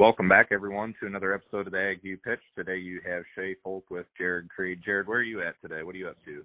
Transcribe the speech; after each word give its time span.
Welcome 0.00 0.30
back, 0.30 0.48
everyone, 0.50 0.94
to 0.98 1.06
another 1.06 1.34
episode 1.34 1.66
of 1.66 1.72
the 1.72 1.76
AgView 1.76 2.22
Pitch. 2.22 2.40
Today 2.56 2.78
you 2.78 3.02
have 3.06 3.22
Shay 3.36 3.54
Foulk 3.62 3.82
with 3.90 4.06
Jarod 4.18 4.48
Creed. 4.48 4.80
Jarod, 4.82 5.06
where 5.08 5.18
are 5.18 5.22
you 5.22 5.42
at 5.42 5.60
today? 5.60 5.82
What 5.82 5.94
are 5.94 5.98
you 5.98 6.08
up 6.08 6.16
to? 6.24 6.42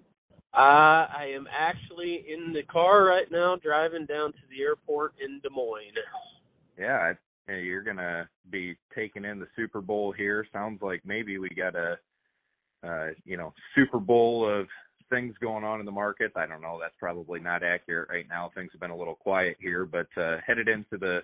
Uh, 0.53 1.07
I 1.07 1.31
am 1.33 1.47
actually 1.57 2.25
in 2.27 2.51
the 2.51 2.63
car 2.63 3.05
right 3.05 3.31
now, 3.31 3.55
driving 3.63 4.05
down 4.07 4.33
to 4.33 4.39
the 4.49 4.61
airport 4.61 5.13
in 5.23 5.39
Des 5.39 5.47
Moines. 5.49 5.95
Yeah, 6.77 7.13
you're 7.47 7.81
gonna 7.81 8.27
be 8.51 8.75
taking 8.93 9.23
in 9.23 9.39
the 9.39 9.47
Super 9.55 9.79
Bowl 9.79 10.11
here. 10.11 10.45
Sounds 10.51 10.81
like 10.81 10.99
maybe 11.05 11.37
we 11.37 11.47
got 11.47 11.75
a, 11.77 11.97
uh, 12.85 13.11
you 13.23 13.37
know, 13.37 13.53
Super 13.73 13.99
Bowl 13.99 14.49
of 14.53 14.67
things 15.09 15.33
going 15.39 15.63
on 15.63 15.79
in 15.79 15.85
the 15.85 15.93
market. 15.93 16.33
I 16.35 16.45
don't 16.45 16.61
know. 16.61 16.77
That's 16.81 16.95
probably 16.99 17.39
not 17.39 17.63
accurate 17.63 18.09
right 18.09 18.27
now. 18.27 18.51
Things 18.53 18.71
have 18.73 18.81
been 18.81 18.91
a 18.91 18.97
little 18.97 19.15
quiet 19.15 19.55
here, 19.61 19.85
but 19.85 20.07
uh, 20.21 20.39
headed 20.45 20.67
into 20.67 20.97
the 20.97 21.19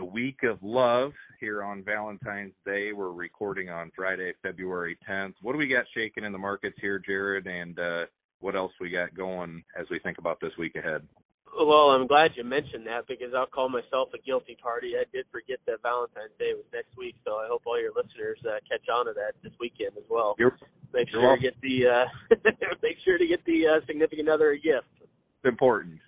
the 0.00 0.04
week 0.06 0.44
of 0.44 0.56
love 0.62 1.12
here 1.40 1.62
on 1.62 1.84
Valentine's 1.84 2.54
Day. 2.64 2.92
We're 2.94 3.12
recording 3.12 3.68
on 3.68 3.92
Friday, 3.94 4.32
February 4.42 4.96
10th. 5.06 5.34
What 5.42 5.52
do 5.52 5.58
we 5.58 5.68
got 5.68 5.84
shaking 5.94 6.24
in 6.24 6.32
the 6.32 6.38
markets 6.38 6.76
here, 6.80 7.02
Jarod? 7.06 7.46
And 7.46 7.78
uh, 7.78 8.06
what 8.40 8.56
else 8.56 8.72
we 8.80 8.88
got 8.88 9.14
going 9.14 9.62
as 9.78 9.84
we 9.90 9.98
think 9.98 10.16
about 10.16 10.40
this 10.40 10.52
week 10.58 10.74
ahead? 10.76 11.06
Well, 11.52 11.92
I'm 11.92 12.06
glad 12.06 12.30
you 12.34 12.44
mentioned 12.44 12.86
that 12.86 13.08
because 13.08 13.34
I'll 13.36 13.44
call 13.44 13.68
myself 13.68 14.08
a 14.14 14.18
guilty 14.24 14.56
party. 14.62 14.94
I 14.96 15.04
did 15.12 15.26
forget 15.30 15.58
that 15.66 15.82
Valentine's 15.82 16.32
Day 16.38 16.56
was 16.56 16.64
next 16.72 16.96
week, 16.96 17.16
so 17.26 17.32
I 17.32 17.48
hope 17.50 17.60
all 17.66 17.78
your 17.78 17.92
listeners 17.92 18.38
uh, 18.48 18.56
catch 18.64 18.88
on 18.88 19.04
to 19.04 19.12
that 19.12 19.36
this 19.44 19.52
weekend 19.60 19.98
as 19.98 20.08
well. 20.08 20.34
You're, 20.38 20.56
make 20.94 21.10
sure 21.10 21.36
to 21.36 21.42
get 21.42 21.60
the 21.60 21.76
uh, 21.84 22.36
make 22.82 22.96
sure 23.04 23.18
to 23.18 23.26
get 23.26 23.44
the 23.44 23.68
uh, 23.68 23.86
significant 23.86 24.30
other 24.30 24.52
a 24.52 24.56
gift. 24.56 24.88
It's 25.02 25.44
important. 25.44 26.00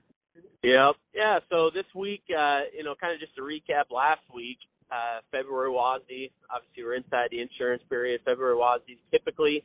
Yep. 0.63 0.95
Yeah. 1.15 1.39
So 1.51 1.71
this 1.75 1.87
week, 1.95 2.23
uh, 2.31 2.71
you 2.75 2.85
know, 2.85 2.95
kind 2.95 3.13
of 3.13 3.21
just 3.21 3.35
to 3.37 3.43
recap 3.43 3.91
last 3.91 4.23
week, 4.35 4.59
uh, 4.93 5.21
February 5.31 5.71
WASDE, 5.71 6.31
obviously 6.53 6.85
we're 6.85 6.95
inside 6.95 7.29
the 7.31 7.41
insurance 7.41 7.83
period. 7.89 8.21
February 8.25 8.55
WASDE 8.55 8.99
typically 9.11 9.65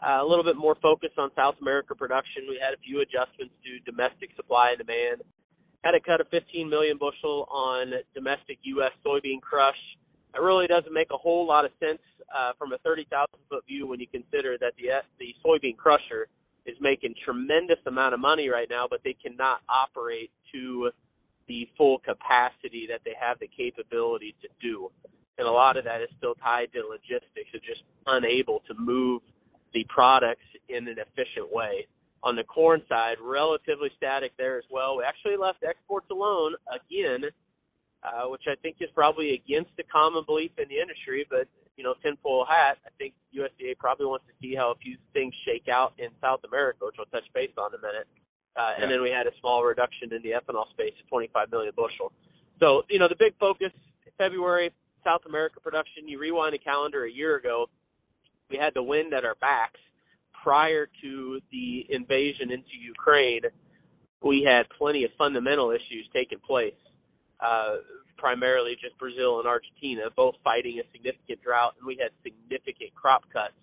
uh, 0.00 0.24
a 0.24 0.26
little 0.26 0.44
bit 0.44 0.56
more 0.56 0.76
focused 0.80 1.18
on 1.18 1.30
South 1.36 1.56
America 1.60 1.94
production. 1.94 2.48
We 2.48 2.56
had 2.56 2.72
a 2.72 2.80
few 2.80 3.04
adjustments 3.04 3.52
to 3.66 3.84
domestic 3.84 4.30
supply 4.36 4.72
and 4.72 4.78
demand. 4.78 5.20
Had 5.84 5.94
a 5.94 6.00
cut 6.00 6.20
of 6.20 6.28
15 6.30 6.68
million 6.68 6.96
bushel 6.96 7.48
on 7.50 7.92
domestic 8.14 8.58
U.S. 8.78 8.92
soybean 9.04 9.40
crush. 9.40 9.78
It 10.34 10.40
really 10.40 10.66
doesn't 10.66 10.92
make 10.92 11.08
a 11.12 11.18
whole 11.18 11.46
lot 11.46 11.64
of 11.64 11.72
sense 11.80 12.00
uh, 12.32 12.52
from 12.56 12.72
a 12.72 12.78
30,000 12.78 13.28
foot 13.48 13.64
view 13.66 13.86
when 13.86 13.98
you 13.98 14.06
consider 14.06 14.56
that 14.60 14.72
the 14.78 14.88
the 15.18 15.34
soybean 15.44 15.76
crusher 15.76 16.28
is 16.70 16.76
making 16.80 17.14
tremendous 17.24 17.78
amount 17.86 18.14
of 18.14 18.20
money 18.20 18.48
right 18.48 18.68
now, 18.70 18.86
but 18.88 19.00
they 19.02 19.16
cannot 19.20 19.60
operate 19.68 20.30
to 20.52 20.90
the 21.48 21.68
full 21.76 21.98
capacity 21.98 22.86
that 22.88 23.00
they 23.04 23.12
have 23.18 23.38
the 23.40 23.50
capability 23.50 24.34
to 24.40 24.48
do. 24.62 24.90
And 25.38 25.48
a 25.48 25.50
lot 25.50 25.76
of 25.76 25.84
that 25.84 26.00
is 26.00 26.08
still 26.16 26.34
tied 26.34 26.70
to 26.74 26.86
logistics. 26.86 27.50
They're 27.50 27.66
just 27.66 27.82
unable 28.06 28.62
to 28.68 28.74
move 28.78 29.22
the 29.74 29.84
products 29.88 30.46
in 30.68 30.86
an 30.86 30.96
efficient 30.98 31.50
way. 31.50 31.86
On 32.22 32.36
the 32.36 32.44
corn 32.44 32.82
side, 32.88 33.16
relatively 33.22 33.88
static 33.96 34.32
there 34.36 34.58
as 34.58 34.64
well. 34.70 34.98
We 34.98 35.04
actually 35.04 35.36
left 35.40 35.64
exports 35.66 36.06
alone 36.10 36.54
again, 36.68 37.24
uh, 38.02 38.28
which 38.28 38.44
I 38.48 38.56
think 38.60 38.76
is 38.80 38.88
probably 38.94 39.34
against 39.36 39.70
the 39.76 39.84
common 39.84 40.24
belief 40.24 40.52
in 40.58 40.68
the 40.68 40.80
industry, 40.80 41.26
but 41.28 41.48
you 41.76 41.84
know, 41.84 41.94
tinfoil 42.02 42.44
hat, 42.44 42.76
I 42.84 42.90
think 42.98 43.14
USDA 43.32 43.78
probably 43.78 44.04
wants 44.04 44.28
to 44.28 44.34
see 44.36 44.54
how 44.54 44.72
a 44.72 44.78
few 44.84 45.00
things 45.12 45.32
shake 45.48 45.68
out 45.72 45.96
in 45.96 46.12
South 46.20 46.44
America, 46.44 46.84
which 46.84 46.96
we'll 46.98 47.08
touch 47.08 47.24
base 47.32 47.52
on 47.56 47.72
in 47.72 47.80
a 47.80 47.82
minute. 47.82 48.08
Uh, 48.52 48.76
yeah. 48.76 48.84
And 48.84 48.92
then 48.92 49.00
we 49.00 49.08
had 49.08 49.24
a 49.24 49.32
small 49.40 49.64
reduction 49.64 50.12
in 50.12 50.20
the 50.20 50.36
ethanol 50.36 50.68
space 50.76 50.92
of 51.00 51.08
25 51.08 51.48
million 51.50 51.72
bushel. 51.72 52.12
So, 52.58 52.82
you 52.90 52.98
know, 52.98 53.08
the 53.08 53.16
big 53.16 53.32
focus 53.40 53.72
February, 54.20 54.70
South 55.02 55.22
America 55.26 55.60
production. 55.60 56.06
You 56.06 56.18
rewind 56.18 56.52
the 56.52 56.58
calendar 56.58 57.04
a 57.04 57.10
year 57.10 57.36
ago, 57.36 57.66
we 58.50 58.58
had 58.58 58.74
the 58.74 58.82
wind 58.82 59.14
at 59.14 59.24
our 59.24 59.36
backs 59.40 59.80
prior 60.44 60.86
to 61.00 61.40
the 61.50 61.86
invasion 61.88 62.52
into 62.52 62.76
Ukraine. 62.78 63.42
We 64.22 64.46
had 64.46 64.68
plenty 64.76 65.04
of 65.04 65.10
fundamental 65.16 65.70
issues 65.70 66.04
taking 66.12 66.38
place. 66.38 66.76
Uh, 67.40 67.80
primarily 68.20 68.76
just 68.76 68.96
Brazil 68.98 69.40
and 69.40 69.48
Argentina, 69.48 70.12
both 70.14 70.34
fighting 70.44 70.76
a 70.78 70.84
significant 70.92 71.40
drought, 71.40 71.72
and 71.78 71.86
we 71.86 71.96
had 71.96 72.12
significant 72.22 72.92
crop 72.94 73.24
cuts 73.32 73.56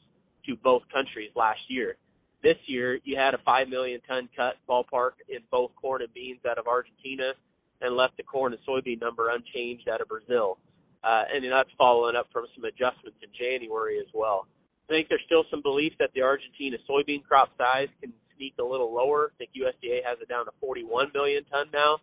to 0.50 0.58
both 0.66 0.82
countries 0.92 1.30
last 1.36 1.62
year. 1.70 1.96
This 2.42 2.58
year, 2.66 2.98
you 3.06 3.18
had 3.18 3.34
a 3.34 3.42
5 3.46 3.70
million 3.70 4.02
ton 4.08 4.30
cut 4.36 4.58
ballpark 4.68 5.22
in 5.30 5.46
both 5.52 5.72
corn 5.76 6.02
and 6.02 6.14
beans 6.14 6.42
out 6.50 6.58
of 6.58 6.66
Argentina 6.66 7.34
and 7.82 7.96
left 7.96 8.18
the 8.18 8.24
corn 8.24 8.54
and 8.54 8.62
soybean 8.66 9.00
number 9.02 9.30
unchanged 9.30 9.88
out 9.90 10.02
of 10.02 10.08
Brazil. 10.08 10.58
Uh, 11.04 11.24
and 11.30 11.46
that's 11.46 11.70
following 11.78 12.16
up 12.16 12.28
from 12.34 12.46
some 12.56 12.66
adjustments 12.66 13.18
in 13.22 13.30
January 13.38 14.00
as 14.00 14.10
well. 14.14 14.48
I 14.90 14.94
think 14.94 15.10
there's 15.10 15.22
still 15.26 15.46
some 15.52 15.62
belief 15.62 15.94
that 16.00 16.10
the 16.16 16.22
Argentina 16.22 16.78
soybean 16.90 17.24
crop 17.24 17.50
size 17.58 17.90
can 18.02 18.14
sneak 18.36 18.56
a 18.60 18.64
little 18.64 18.94
lower. 18.94 19.32
I 19.34 19.38
think 19.38 19.52
USDA 19.54 20.02
has 20.06 20.18
it 20.22 20.30
down 20.30 20.46
to 20.46 20.52
41 20.62 21.12
million 21.14 21.44
ton 21.52 21.68
now. 21.74 21.98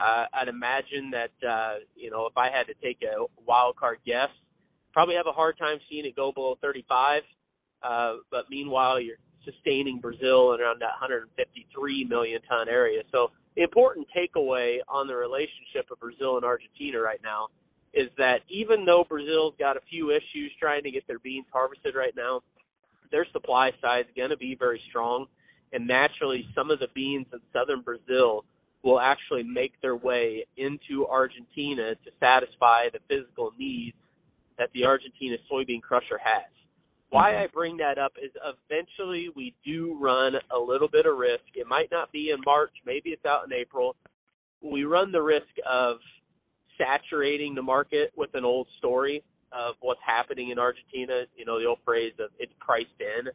Uh, 0.00 0.24
I'd 0.32 0.48
imagine 0.48 1.12
that 1.12 1.34
uh, 1.46 1.74
you 1.94 2.10
know 2.10 2.26
if 2.26 2.36
I 2.36 2.48
had 2.48 2.66
to 2.72 2.74
take 2.82 2.98
a 3.02 3.26
wild 3.46 3.76
card 3.76 3.98
guess, 4.06 4.32
probably 4.92 5.14
have 5.16 5.26
a 5.26 5.32
hard 5.32 5.58
time 5.58 5.78
seeing 5.90 6.06
it 6.06 6.16
go 6.16 6.32
below 6.32 6.56
35. 6.62 7.22
Uh, 7.82 8.14
but 8.30 8.44
meanwhile, 8.50 9.00
you're 9.00 9.20
sustaining 9.44 10.00
Brazil 10.00 10.52
in 10.52 10.60
around 10.60 10.80
that 10.80 10.96
153 11.00 12.04
million 12.04 12.40
ton 12.48 12.68
area. 12.68 13.02
So 13.12 13.28
important 13.56 14.06
takeaway 14.16 14.78
on 14.88 15.06
the 15.06 15.14
relationship 15.14 15.90
of 15.90 15.98
Brazil 16.00 16.36
and 16.36 16.44
Argentina 16.44 17.00
right 17.00 17.20
now 17.22 17.48
is 17.92 18.08
that 18.16 18.46
even 18.48 18.84
though 18.84 19.04
Brazil's 19.08 19.54
got 19.58 19.76
a 19.76 19.80
few 19.90 20.10
issues 20.10 20.52
trying 20.60 20.82
to 20.84 20.90
get 20.90 21.06
their 21.08 21.18
beans 21.18 21.46
harvested 21.52 21.94
right 21.96 22.14
now, 22.16 22.40
their 23.10 23.26
supply 23.32 23.70
side 23.80 24.06
is 24.06 24.12
going 24.16 24.30
to 24.30 24.36
be 24.36 24.54
very 24.56 24.80
strong. 24.88 25.26
And 25.72 25.86
naturally, 25.86 26.46
some 26.54 26.70
of 26.70 26.78
the 26.78 26.86
beans 26.94 27.26
in 27.32 27.40
southern 27.52 27.82
Brazil 27.82 28.44
will 28.82 29.00
actually 29.00 29.42
make 29.42 29.72
their 29.82 29.96
way 29.96 30.46
into 30.56 31.06
Argentina 31.06 31.94
to 31.94 32.10
satisfy 32.18 32.88
the 32.92 33.00
physical 33.08 33.52
needs 33.58 33.96
that 34.58 34.70
the 34.74 34.84
Argentina 34.84 35.36
soybean 35.50 35.82
crusher 35.82 36.18
has. 36.22 36.50
Why 37.10 37.32
mm-hmm. 37.32 37.42
I 37.42 37.46
bring 37.52 37.76
that 37.78 37.98
up 37.98 38.12
is 38.22 38.30
eventually 38.36 39.28
we 39.34 39.54
do 39.64 39.98
run 40.00 40.34
a 40.54 40.58
little 40.58 40.88
bit 40.88 41.06
of 41.06 41.16
risk. 41.16 41.44
It 41.54 41.66
might 41.66 41.90
not 41.90 42.10
be 42.12 42.30
in 42.30 42.40
March, 42.44 42.72
maybe 42.86 43.10
it's 43.10 43.24
out 43.24 43.44
in 43.44 43.52
April. 43.52 43.96
We 44.62 44.84
run 44.84 45.12
the 45.12 45.22
risk 45.22 45.52
of 45.68 45.96
saturating 46.78 47.54
the 47.54 47.62
market 47.62 48.12
with 48.16 48.30
an 48.34 48.44
old 48.44 48.66
story 48.78 49.22
of 49.52 49.74
what's 49.80 50.00
happening 50.06 50.50
in 50.50 50.58
Argentina. 50.58 51.24
You 51.36 51.44
know, 51.44 51.58
the 51.58 51.66
old 51.66 51.78
phrase 51.84 52.12
of 52.18 52.30
it's 52.38 52.52
priced 52.60 52.88
in. 53.00 53.30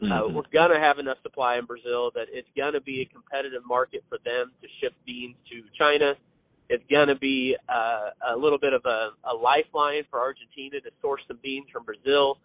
Uh, 0.00 0.04
mm-hmm. 0.04 0.12
Uh, 0.12 0.28
we're 0.32 0.48
going 0.52 0.70
to 0.72 0.80
have 0.80 0.98
enough 0.98 1.18
supply 1.22 1.58
in 1.58 1.66
Brazil 1.66 2.10
that 2.14 2.26
it's 2.32 2.48
going 2.56 2.72
to 2.72 2.80
be 2.80 3.02
a 3.02 3.12
competitive 3.12 3.62
market 3.66 4.02
for 4.08 4.18
them 4.24 4.52
to 4.62 4.68
ship 4.80 4.94
beans 5.04 5.36
to 5.50 5.62
China. 5.78 6.14
It's 6.68 6.84
going 6.88 7.08
to 7.08 7.16
be 7.16 7.56
uh, 7.68 8.34
a 8.34 8.36
little 8.36 8.58
bit 8.58 8.72
of 8.72 8.82
a, 8.86 9.10
a 9.28 9.34
lifeline 9.34 10.04
for 10.10 10.20
Argentina 10.20 10.80
to 10.80 10.90
source 11.02 11.20
some 11.28 11.38
beans 11.42 11.66
from 11.72 11.84
Brazil. 11.84 12.38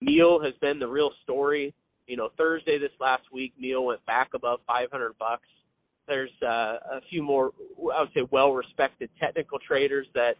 Meal 0.00 0.40
has 0.42 0.52
been 0.60 0.78
the 0.78 0.86
real 0.86 1.10
story. 1.22 1.74
You 2.06 2.16
know, 2.16 2.30
Thursday 2.36 2.78
this 2.78 2.90
last 3.00 3.22
week, 3.32 3.52
meal 3.58 3.86
went 3.86 4.04
back 4.04 4.30
above 4.34 4.60
500 4.66 5.12
bucks. 5.18 5.46
There's 6.06 6.30
uh, 6.42 6.98
a 6.98 7.00
few 7.10 7.22
more, 7.22 7.52
I 7.94 8.00
would 8.00 8.10
say, 8.14 8.26
well-respected 8.30 9.10
technical 9.20 9.58
traders 9.58 10.06
that 10.14 10.34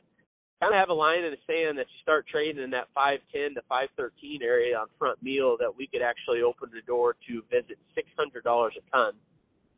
kind 0.61 0.75
of 0.75 0.79
have 0.79 0.89
a 0.89 0.95
line 0.95 1.25
in 1.25 1.31
the 1.31 1.43
sand 1.47 1.79
that 1.79 1.87
you 1.87 1.99
start 2.03 2.27
trading 2.27 2.63
in 2.63 2.71
that 2.71 2.89
510 2.95 3.55
to 3.55 3.63
513 3.69 4.43
area 4.43 4.77
on 4.77 4.87
front 4.99 5.23
meal 5.23 5.57
that 5.59 5.71
we 5.71 5.87
could 5.87 6.03
actually 6.03 6.43
open 6.43 6.69
the 6.75 6.83
door 6.83 7.15
to 7.29 7.43
visit 7.51 7.79
$600 7.95 8.43
a 8.43 8.91
ton, 8.91 9.13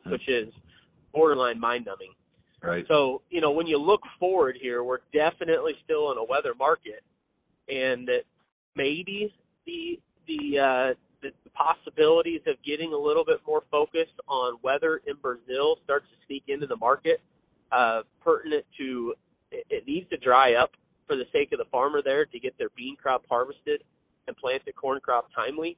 which 0.06 0.26
is 0.28 0.52
borderline 1.12 1.60
mind 1.60 1.84
numbing. 1.86 2.12
Right. 2.62 2.84
So, 2.88 3.22
you 3.30 3.40
know, 3.40 3.50
when 3.50 3.66
you 3.66 3.78
look 3.78 4.00
forward 4.18 4.56
here, 4.60 4.84
we're 4.84 5.00
definitely 5.12 5.72
still 5.84 6.12
in 6.12 6.18
a 6.18 6.24
weather 6.24 6.54
market 6.58 7.02
and 7.68 8.06
that 8.08 8.24
maybe 8.76 9.32
the, 9.66 9.98
the, 10.26 10.58
uh, 10.58 10.94
the, 11.22 11.30
the 11.44 11.50
possibilities 11.50 12.40
of 12.46 12.56
getting 12.64 12.92
a 12.92 12.98
little 12.98 13.24
bit 13.24 13.40
more 13.46 13.62
focused 13.70 14.16
on 14.28 14.56
weather 14.62 15.00
in 15.06 15.16
Brazil 15.20 15.76
starts 15.84 16.06
to 16.08 16.16
sneak 16.26 16.44
into 16.48 16.66
the 16.66 16.76
market, 16.76 17.20
uh, 17.72 18.00
pertinent 18.22 18.64
to 18.78 19.14
it, 19.50 19.66
it 19.70 19.86
needs 19.86 20.08
to 20.10 20.16
dry 20.30 20.54
up 20.54 20.70
for 21.08 21.16
the 21.16 21.26
sake 21.32 21.50
of 21.50 21.58
the 21.58 21.66
farmer 21.72 22.00
there 22.04 22.24
to 22.24 22.38
get 22.38 22.56
their 22.56 22.70
bean 22.76 22.94
crop 22.94 23.24
harvested 23.28 23.82
and 24.28 24.36
plant 24.36 24.62
the 24.64 24.72
corn 24.72 25.00
crop 25.02 25.26
timely. 25.34 25.76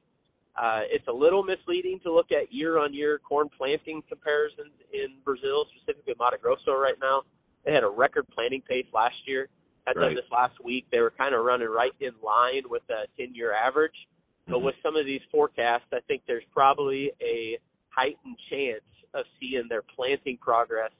Uh, 0.55 0.81
it's 0.91 1.07
a 1.07 1.11
little 1.11 1.41
misleading 1.41 1.99
to 2.03 2.13
look 2.13 2.27
at 2.31 2.53
year-on-year 2.53 3.19
corn 3.27 3.49
planting 3.57 4.03
comparisons 4.07 4.77
in 4.93 5.17
Brazil, 5.25 5.65
specifically 5.73 6.13
Mato 6.19 6.37
Grosso 6.39 6.77
right 6.77 6.93
now. 7.01 7.23
They 7.65 7.73
had 7.73 7.81
a 7.83 7.89
record 7.89 8.27
planting 8.29 8.61
pace 8.61 8.85
last 8.93 9.15
year. 9.25 9.49
As 9.87 9.95
right. 9.97 10.11
of 10.11 10.15
this 10.15 10.29
last 10.31 10.63
week, 10.63 10.85
they 10.91 10.99
were 10.99 11.13
kind 11.17 11.33
of 11.33 11.43
running 11.43 11.67
right 11.67 11.95
in 11.99 12.13
line 12.23 12.69
with 12.69 12.83
a 12.93 13.09
10-year 13.19 13.51
average. 13.55 13.97
But 14.45 14.57
mm-hmm. 14.57 14.65
with 14.65 14.75
some 14.83 14.95
of 14.95 15.07
these 15.07 15.21
forecasts, 15.31 15.89
I 15.91 15.99
think 16.07 16.21
there's 16.27 16.45
probably 16.53 17.09
a 17.19 17.57
heightened 17.89 18.37
chance 18.51 18.85
of 19.15 19.25
seeing 19.39 19.65
their 19.67 19.81
planting 19.81 20.37
progress 20.37 20.91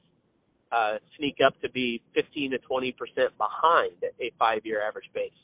uh, 0.74 0.98
sneak 1.18 1.36
up 1.46 1.54
to 1.62 1.70
be 1.70 2.02
15 2.14 2.50
to 2.52 2.58
20 2.58 2.92
percent 2.92 3.30
behind 3.38 3.94
a 4.20 4.32
five-year 4.38 4.82
average 4.82 5.08
base. 5.14 5.38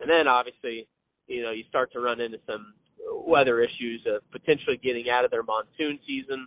And 0.00 0.08
then 0.08 0.28
obviously, 0.28 0.86
you 1.26 1.42
know, 1.42 1.50
you 1.50 1.64
start 1.68 1.92
to 1.92 2.00
run 2.00 2.20
into 2.20 2.38
some 2.46 2.74
weather 3.26 3.60
issues 3.60 4.06
of 4.06 4.22
potentially 4.30 4.78
getting 4.82 5.10
out 5.10 5.24
of 5.24 5.30
their 5.30 5.42
monsoon 5.42 5.98
season, 6.06 6.46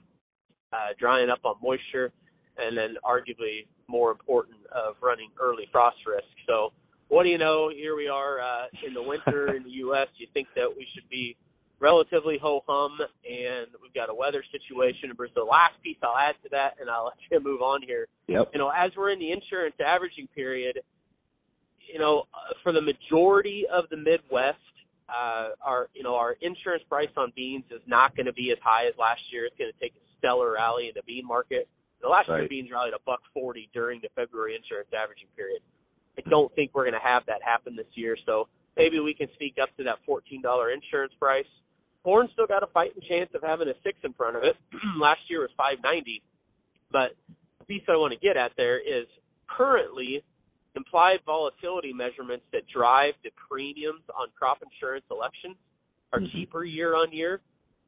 uh, 0.71 0.95
drying 1.00 1.30
up 1.30 1.39
on 1.44 1.56
moisture, 1.62 2.12
and 2.57 2.77
then 2.77 2.95
arguably 3.03 3.68
more 3.88 4.12
important 4.12 4.57
of 4.71 4.95
running 5.01 5.30
early 5.41 5.68
frost 5.71 5.97
risk. 6.06 6.30
So 6.47 6.71
what 7.07 7.24
do 7.24 7.30
you 7.30 7.38
know? 7.38 7.69
Here 7.74 7.95
we 7.95 8.07
are 8.07 8.39
uh, 8.39 8.68
in 8.86 8.94
the 8.94 9.01
winter 9.01 9.56
in 9.56 9.63
the 9.63 9.83
U.S. 9.89 10.07
You 10.18 10.27
think 10.33 10.47
that 10.56 10.69
we 10.69 10.86
should 10.94 11.09
be 11.09 11.36
relatively 11.80 12.38
ho 12.42 12.62
hum, 12.68 13.00
and 13.26 13.68
we've 13.81 13.94
got 13.94 14.10
a 14.10 14.16
weather 14.16 14.44
situation 14.52 15.10
in 15.10 15.18
the 15.18 15.44
Last 15.44 15.76
piece 15.84 15.98
I'll 16.04 16.18
add 16.18 16.36
to 16.44 16.50
that, 16.52 16.76
and 16.80 16.90
I'll 16.90 17.06
let 17.12 17.20
you 17.31 17.40
move 17.40 17.62
on 17.62 17.81
here. 17.81 18.08
Yep. 18.28 18.52
You 18.54 18.60
know, 18.60 18.70
as 18.70 18.92
we're 18.96 19.12
in 19.12 19.20
the 19.20 19.31
insurance 19.31 19.76
averaging 19.80 20.28
period, 20.36 20.80
you 21.92 22.00
know, 22.00 22.24
for 22.62 22.72
the 22.72 22.81
majority 22.81 23.66
of 23.72 23.90
the 23.90 23.98
Midwest, 23.98 24.62
uh, 25.10 25.58
our 25.66 25.90
you 25.94 26.04
know 26.04 26.16
our 26.16 26.38
insurance 26.42 26.84
price 26.88 27.10
on 27.18 27.34
beans 27.36 27.66
is 27.72 27.82
not 27.88 28.16
going 28.16 28.28
to 28.28 28.34
be 28.34 28.52
as 28.52 28.62
high 28.62 28.86
as 28.86 28.94
last 29.00 29.22
year. 29.34 29.46
It's 29.46 29.58
going 29.58 29.72
to 29.74 29.80
take 29.82 29.94
a 29.98 30.04
stellar 30.18 30.54
rally 30.54 30.88
in 30.88 30.94
the 30.94 31.02
bean 31.06 31.25
market. 31.25 31.68
The 32.02 32.08
last 32.08 32.30
right. 32.30 32.46
year 32.46 32.50
beans 32.50 32.70
rallied 32.72 32.94
a 32.94 33.02
buck 33.06 33.22
forty 33.34 33.70
during 33.74 34.00
the 34.02 34.10
February 34.16 34.56
insurance 34.56 34.90
averaging 34.94 35.28
period. 35.36 35.62
I 36.18 36.22
don't 36.30 36.54
think 36.54 36.72
we're 36.74 36.86
going 36.86 37.00
to 37.00 37.04
have 37.04 37.24
that 37.28 37.42
happen 37.42 37.75
this 37.75 37.90
year. 37.96 38.18
So 38.25 38.48
maybe 38.78 39.00
we 39.00 39.14
can 39.14 39.28
sneak 39.38 39.56
up 39.62 39.74
to 39.78 39.84
that 39.84 39.98
fourteen 40.06 40.42
dollar 40.42 40.72
insurance 40.72 41.14
price. 41.18 41.50
Corn 42.04 42.28
still 42.34 42.48
got 42.48 42.63
a 42.63 42.68
fighting 42.68 43.01
chance 43.07 43.30
of 43.36 43.42
having 43.42 43.68
a 43.68 43.74
six 43.84 43.98
in 44.04 44.13
front 44.13 44.36
of 44.36 44.44
it. 44.44 44.56
last 45.01 45.22
year 45.30 45.42
was 45.42 45.50
five 45.57 45.78
ninety, 45.84 46.22
but 46.92 47.16
the 47.60 47.66
piece 47.66 47.84
I 47.88 47.98
want 47.98 48.13
to 48.13 48.19
get 48.19 48.38
at 48.38 48.51
there 48.57 48.80
is 48.80 49.06
currently 49.48 50.24
implied 50.75 51.19
volatility 51.25 51.92
measurements 51.92 52.46
that 52.54 52.62
drive 52.74 53.13
the 53.24 53.31
premiums 53.50 54.04
on 54.16 54.28
crop 54.38 54.60
insurance 54.62 55.06
elections 55.12 55.57
are 56.13 56.19
Mhm. 56.19 56.31
cheaper 56.31 56.63
year 56.63 56.96
on 56.96 57.12
year, 57.12 57.42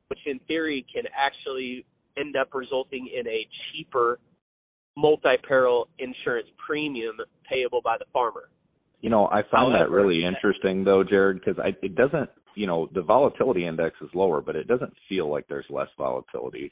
which 0.07 0.19
in 0.25 0.39
theory 0.39 0.83
can 0.91 1.07
actually 1.13 1.85
end 2.17 2.35
up 2.35 2.53
resulting 2.53 3.07
in 3.07 3.27
a 3.27 3.47
cheaper 3.71 4.19
multi-peril 4.97 5.87
insurance 5.99 6.49
premium 6.57 7.19
payable 7.47 7.81
by 7.81 7.97
the 7.97 8.05
farmer. 8.11 8.49
You 8.99 9.09
know, 9.09 9.27
I 9.27 9.41
found 9.43 9.73
that 9.73 9.89
really 9.89 10.23
interesting 10.25 10.83
though, 10.83 11.03
Jarod, 11.03 11.43
because 11.43 11.57
it 11.81 11.95
doesn't, 11.95 12.29
you 12.55 12.67
know, 12.67 12.89
the 12.93 13.01
volatility 13.01 13.65
index 13.65 13.95
is 14.01 14.09
lower, 14.13 14.41
but 14.41 14.55
it 14.55 14.67
doesn't 14.67 14.93
feel 15.07 15.29
like 15.29 15.47
there's 15.47 15.65
less 15.69 15.89
volatility. 15.97 16.71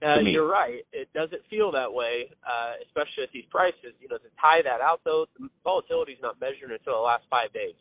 Uh, 0.00 0.20
you're 0.22 0.48
right. 0.48 0.86
It 0.92 1.08
doesn't 1.12 1.42
feel 1.50 1.72
that 1.72 1.90
way, 1.90 2.30
uh, 2.46 2.78
especially 2.86 3.24
at 3.24 3.32
these 3.34 3.46
prices. 3.50 3.98
You 3.98 4.06
know, 4.08 4.18
to 4.18 4.30
tie 4.40 4.62
that 4.62 4.80
out 4.80 5.00
though, 5.04 5.26
the 5.38 5.48
volatility 5.64 6.12
is 6.12 6.22
not 6.22 6.40
measured 6.40 6.70
until 6.70 6.94
the 6.94 7.06
last 7.06 7.24
five 7.28 7.52
days. 7.52 7.74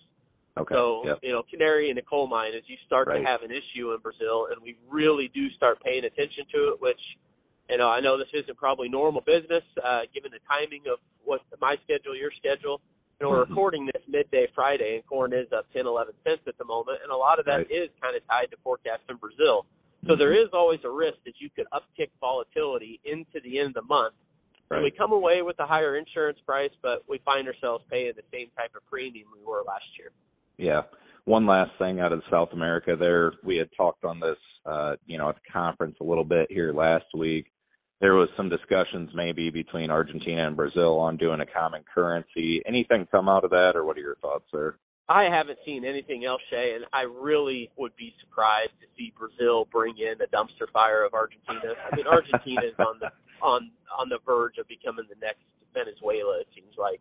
Okay. 0.58 0.74
So, 0.74 1.06
yep. 1.06 1.20
you 1.22 1.32
know, 1.32 1.44
canary 1.46 1.92
in 1.94 1.96
the 1.96 2.02
coal 2.02 2.26
mine 2.26 2.54
as 2.58 2.64
you 2.66 2.76
start 2.88 3.08
Right. 3.08 3.22
to 3.22 3.24
have 3.24 3.44
an 3.46 3.52
issue 3.54 3.94
in 3.94 4.02
Brazil 4.02 4.50
and 4.50 4.58
we 4.62 4.76
really 4.90 5.30
do 5.34 5.50
start 5.54 5.78
paying 5.86 6.06
attention 6.06 6.50
to 6.54 6.74
it, 6.74 6.82
which, 6.82 7.00
you 7.70 7.78
know, 7.78 7.88
I 7.88 8.02
know 8.02 8.18
this 8.18 8.34
isn't 8.34 8.58
probably 8.58 8.90
normal 8.90 9.22
business, 9.22 9.64
uh, 9.78 10.10
given 10.14 10.32
the 10.32 10.42
timing 10.50 10.82
of 10.90 10.98
what 11.24 11.42
my 11.62 11.76
schedule, 11.86 12.18
your 12.18 12.32
schedule. 12.34 12.82
Know, 13.20 13.30
we're 13.30 13.46
Mhm. 13.46 13.50
recording 13.50 13.86
this 13.88 14.08
midday 14.08 14.46
Friday 14.54 14.96
and 14.96 15.06
corn 15.08 15.34
is 15.34 15.52
up 15.52 15.66
10, 15.74 15.88
11 15.88 16.14
cents 16.24 16.48
at 16.48 16.56
the 16.60 16.66
moment. 16.66 17.02
And 17.02 17.12
a 17.12 17.18
lot 17.18 17.40
of 17.40 17.46
that 17.46 17.58
Right. 17.58 17.72
is 17.72 17.90
kind 18.00 18.16
of 18.16 18.26
tied 18.28 18.52
to 18.52 18.58
forecasts 18.58 19.10
in 19.10 19.16
Brazil. 19.16 19.66
So 20.06 20.16
there 20.16 20.34
Mhm. 20.34 20.46
is 20.46 20.54
always 20.54 20.84
a 20.84 20.90
risk 20.90 21.24
that 21.24 21.42
you 21.42 21.50
could 21.50 21.66
uptick 21.74 22.12
volatility 22.22 23.00
into 23.04 23.40
the 23.40 23.58
end 23.58 23.70
of 23.70 23.74
the 23.74 23.82
month. 23.94 24.14
And 24.70 24.84
we 24.84 24.92
come 24.92 25.14
away 25.14 25.42
with 25.42 25.60
a 25.60 25.66
higher 25.66 25.96
insurance 25.96 26.40
price, 26.42 26.76
but 26.82 27.08
we 27.08 27.18
find 27.20 27.48
ourselves 27.48 27.84
paying 27.90 28.14
the 28.14 28.24
same 28.32 28.52
type 28.52 28.76
of 28.76 28.86
premium 28.86 29.32
we 29.34 29.44
were 29.44 29.64
last 29.64 29.98
year. 29.98 30.12
Yeah. 30.58 30.84
One 31.26 31.48
last 31.48 31.76
thing 31.78 32.00
out 32.00 32.14
of 32.14 32.24
South 32.26 32.54
America 32.54 32.96
there, 32.96 33.34
we 33.44 33.58
had 33.58 33.72
talked 33.72 34.06
on 34.06 34.20
this 34.20 34.38
uh, 34.66 34.98
you 35.06 35.18
know, 35.18 35.30
at 35.30 35.36
the 35.36 35.50
conference 35.50 35.98
a 36.02 36.04
little 36.04 36.26
bit 36.26 36.52
here 36.52 36.74
last 36.74 37.06
week. 37.14 37.52
There 38.00 38.14
was 38.14 38.30
some 38.38 38.50
discussions 38.50 39.10
maybe 39.16 39.50
between 39.50 39.90
Argentina 39.90 40.46
and 40.46 40.56
Brazil 40.56 41.00
on 41.00 41.18
doing 41.18 41.42
a 41.42 41.46
common 41.46 41.84
currency. 41.94 42.62
Anything 42.68 43.08
come 43.10 43.28
out 43.28 43.44
of 43.44 43.50
that 43.50 43.72
or 43.74 43.86
what 43.86 43.98
are 43.98 44.02
your 44.02 44.18
thoughts 44.18 44.46
there? 44.54 44.78
I 45.10 45.32
haven't 45.32 45.58
seen 45.66 45.86
anything 45.86 46.26
else, 46.26 46.42
Shay, 46.50 46.76
and 46.76 46.84
I 46.92 47.08
really 47.08 47.72
would 47.78 47.96
be 47.96 48.14
surprised 48.20 48.76
to 48.84 48.88
see 48.98 49.14
Brazil 49.18 49.66
bring 49.72 49.96
in 49.98 50.20
a 50.20 50.28
dumpster 50.28 50.68
fire 50.74 51.06
of 51.06 51.14
Argentina. 51.14 51.80
I 51.80 51.96
mean, 51.96 52.06
Argentina 52.06 52.62
is 52.68 52.76
on 52.78 53.00
the 53.00 53.08
on 53.42 53.72
on 53.98 54.10
the 54.10 54.20
verge 54.26 54.58
of 54.60 54.68
becoming 54.68 55.06
the 55.08 55.16
next 55.24 55.48
Venezuela. 55.74 56.44
It 56.44 56.48
seems 56.54 56.76
like. 56.78 57.00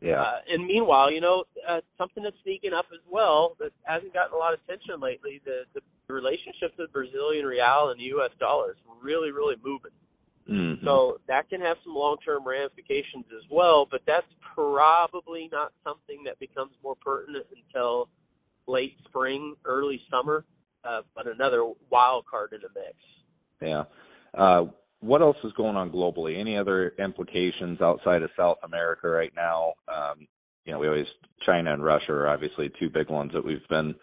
Yeah. 0.00 0.22
Uh, 0.22 0.40
and 0.48 0.64
meanwhile, 0.64 1.12
you 1.12 1.20
know, 1.20 1.44
uh, 1.68 1.82
something 1.98 2.22
that's 2.22 2.38
sneaking 2.42 2.72
up 2.72 2.86
as 2.94 3.04
well 3.10 3.56
that 3.58 3.74
hasn't 3.82 4.14
gotten 4.14 4.32
a 4.32 4.38
lot 4.38 4.54
of 4.54 4.60
attention 4.64 5.02
lately. 5.02 5.42
The 5.44 5.66
the 5.74 5.82
relationships 6.08 6.78
with 6.78 6.94
Brazilian 6.94 7.44
real 7.44 7.90
and 7.90 7.98
the 7.98 8.14
U.S. 8.16 8.30
dollar 8.38 8.78
is 8.78 8.80
really 9.02 9.34
really 9.34 9.58
moving. 9.58 9.92
Mhm. 10.50 10.82
So 10.82 11.20
that 11.28 11.48
can 11.48 11.60
have 11.60 11.76
some 11.84 11.94
long-term 11.94 12.46
ramifications 12.46 13.24
as 13.32 13.48
well, 13.50 13.86
but 13.90 14.02
that's 14.06 14.26
probably 14.54 15.48
not 15.52 15.72
something 15.84 16.24
that 16.24 16.38
becomes 16.40 16.72
more 16.82 16.96
pertinent 16.96 17.46
until 17.54 18.08
late 18.66 18.96
spring, 19.04 19.54
early 19.64 20.02
summer. 20.10 20.44
Uh, 20.82 21.02
but 21.14 21.26
another 21.26 21.70
wild 21.90 22.24
card 22.26 22.52
in 22.52 22.60
the 22.62 22.68
mix. 22.74 22.96
Yeah. 23.60 23.84
Uh, 24.34 24.70
what 25.00 25.20
else 25.20 25.36
is 25.44 25.52
going 25.52 25.76
on 25.76 25.90
globally? 25.90 26.38
Any 26.38 26.56
other 26.56 26.94
implications 26.98 27.80
outside 27.80 28.22
of 28.22 28.30
South 28.36 28.58
America 28.62 29.08
right 29.08 29.32
now? 29.36 29.74
Um, 29.88 30.26
you 30.64 30.72
know, 30.72 30.78
we 30.78 30.88
always 30.88 31.06
China 31.44 31.72
and 31.72 31.84
Russia 31.84 32.12
are 32.12 32.28
obviously 32.28 32.70
two 32.78 32.90
big 32.90 33.08
ones 33.08 33.32
that 33.34 33.44
we've 33.44 33.66
been 33.68 33.94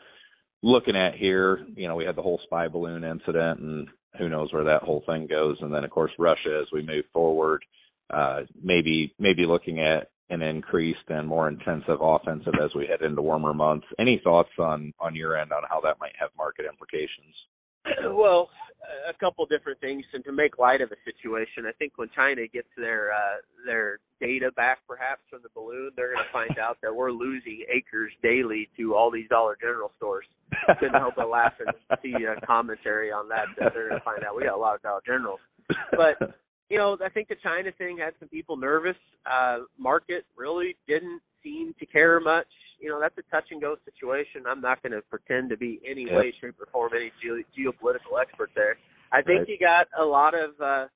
looking 0.62 0.96
at 0.96 1.16
here. 1.16 1.66
You 1.76 1.88
know, 1.88 1.96
we 1.96 2.06
had 2.06 2.16
the 2.16 2.22
whole 2.22 2.40
spy 2.44 2.68
balloon 2.68 3.04
incident, 3.04 3.60
and 3.60 3.88
who 4.18 4.30
knows 4.30 4.52
where 4.54 4.64
that 4.66 4.84
whole 4.84 5.04
thing 5.06 5.28
goes. 5.28 5.58
And 5.62 5.74
then, 5.74 5.84
of 5.84 5.90
course, 5.92 6.12
Russia 6.18 6.60
as 6.62 6.68
we 6.72 6.82
move 6.82 7.06
forward, 7.14 7.64
uh, 8.10 8.42
maybe 8.62 9.14
maybe 9.20 9.46
looking 9.46 9.80
at 9.80 10.10
an 10.30 10.42
increased 10.42 11.00
and 11.08 11.28
more 11.28 11.48
intensive 11.48 12.00
offensive 12.02 12.54
as 12.64 12.72
we 12.76 12.88
head 12.88 13.02
into 13.02 13.22
warmer 13.22 13.54
months. 13.54 13.88
Any 14.00 14.20
thoughts 14.24 14.50
on 14.60 14.94
on 15.00 15.16
your 15.16 15.38
end 15.38 15.52
on 15.52 15.64
how 15.70 15.82
that 15.82 16.00
might 16.00 16.16
have 16.20 16.30
market 16.38 16.66
implications? 16.66 17.36
Well, 18.12 18.50
a 19.10 19.14
couple 19.20 19.46
different 19.46 19.80
things, 19.80 20.04
and 20.14 20.24
to 20.26 20.32
make 20.32 20.58
light 20.58 20.82
of 20.82 20.90
the 20.90 20.96
situation, 21.06 21.66
I 21.68 21.72
think 21.74 21.94
when 21.98 22.10
China 22.16 22.48
gets 22.52 22.68
their 22.78 23.12
uh, 23.12 23.38
their 23.66 24.00
data 24.20 24.52
back, 24.56 24.80
perhaps 24.88 25.22
from 25.30 25.42
the 25.44 25.50
balloon, 25.54 25.92
they're 25.96 26.14
going 26.14 26.26
to 26.26 26.34
find 26.34 26.58
out 26.60 26.78
that 26.82 26.96
we're 26.96 27.12
losing 27.12 27.64
acres 27.70 28.12
daily 28.24 28.70
to 28.78 28.96
all 28.96 29.12
these 29.12 29.28
Dollar 29.30 29.58
General 29.60 29.92
stores. 29.98 30.26
Couldn't 30.80 31.00
help 31.00 31.16
but 31.16 31.30
laugh 31.30 31.54
and 31.60 31.74
see 32.02 32.14
a 32.26 32.46
commentary 32.46 33.12
on 33.12 33.28
that. 33.30 33.46
That 33.60 33.74
they're 33.74 33.90
going 33.90 34.00
to 34.00 34.06
find 34.06 34.24
out 34.24 34.36
we 34.36 34.44
got 34.44 34.56
a 34.56 34.58
lot 34.58 34.76
of 34.76 34.82
Dollar 34.82 35.02
Generals. 35.06 35.40
But 35.92 36.36
you 36.70 36.78
know, 36.78 36.98
I 37.04 37.10
think 37.10 37.28
the 37.28 37.36
China 37.44 37.72
thing 37.78 37.98
had 37.98 38.14
some 38.20 38.30
people 38.30 38.58
nervous. 38.58 38.98
Uh, 39.26 39.60
market 39.78 40.26
really 40.36 40.76
didn't 40.88 41.22
seem 41.44 41.74
to 41.80 41.86
care 41.86 42.20
much. 42.20 42.48
You 42.80 42.90
know, 42.90 43.00
that's 43.00 43.18
a 43.18 43.24
touch 43.32 43.46
and 43.52 43.62
go 43.62 43.76
situation. 43.86 44.44
I'm 44.48 44.62
not 44.62 44.82
going 44.84 44.94
to 44.94 45.02
pretend 45.02 45.50
to 45.50 45.58
be 45.58 45.80
any 45.86 46.06
Yep. 46.06 46.16
way, 46.16 46.34
shape, 46.40 46.56
or 46.60 46.68
form 46.68 46.92
any 46.96 47.12
ge- 47.22 47.46
geopolitical 47.58 48.22
expert 48.22 48.52
there. 48.56 48.78
I 49.12 49.22
think 49.22 49.40
Right. 49.40 49.50
you 49.50 49.58
got 49.58 49.88
a 49.98 50.06
lot 50.06 50.34
of 50.34 50.60
uh, 50.62 50.88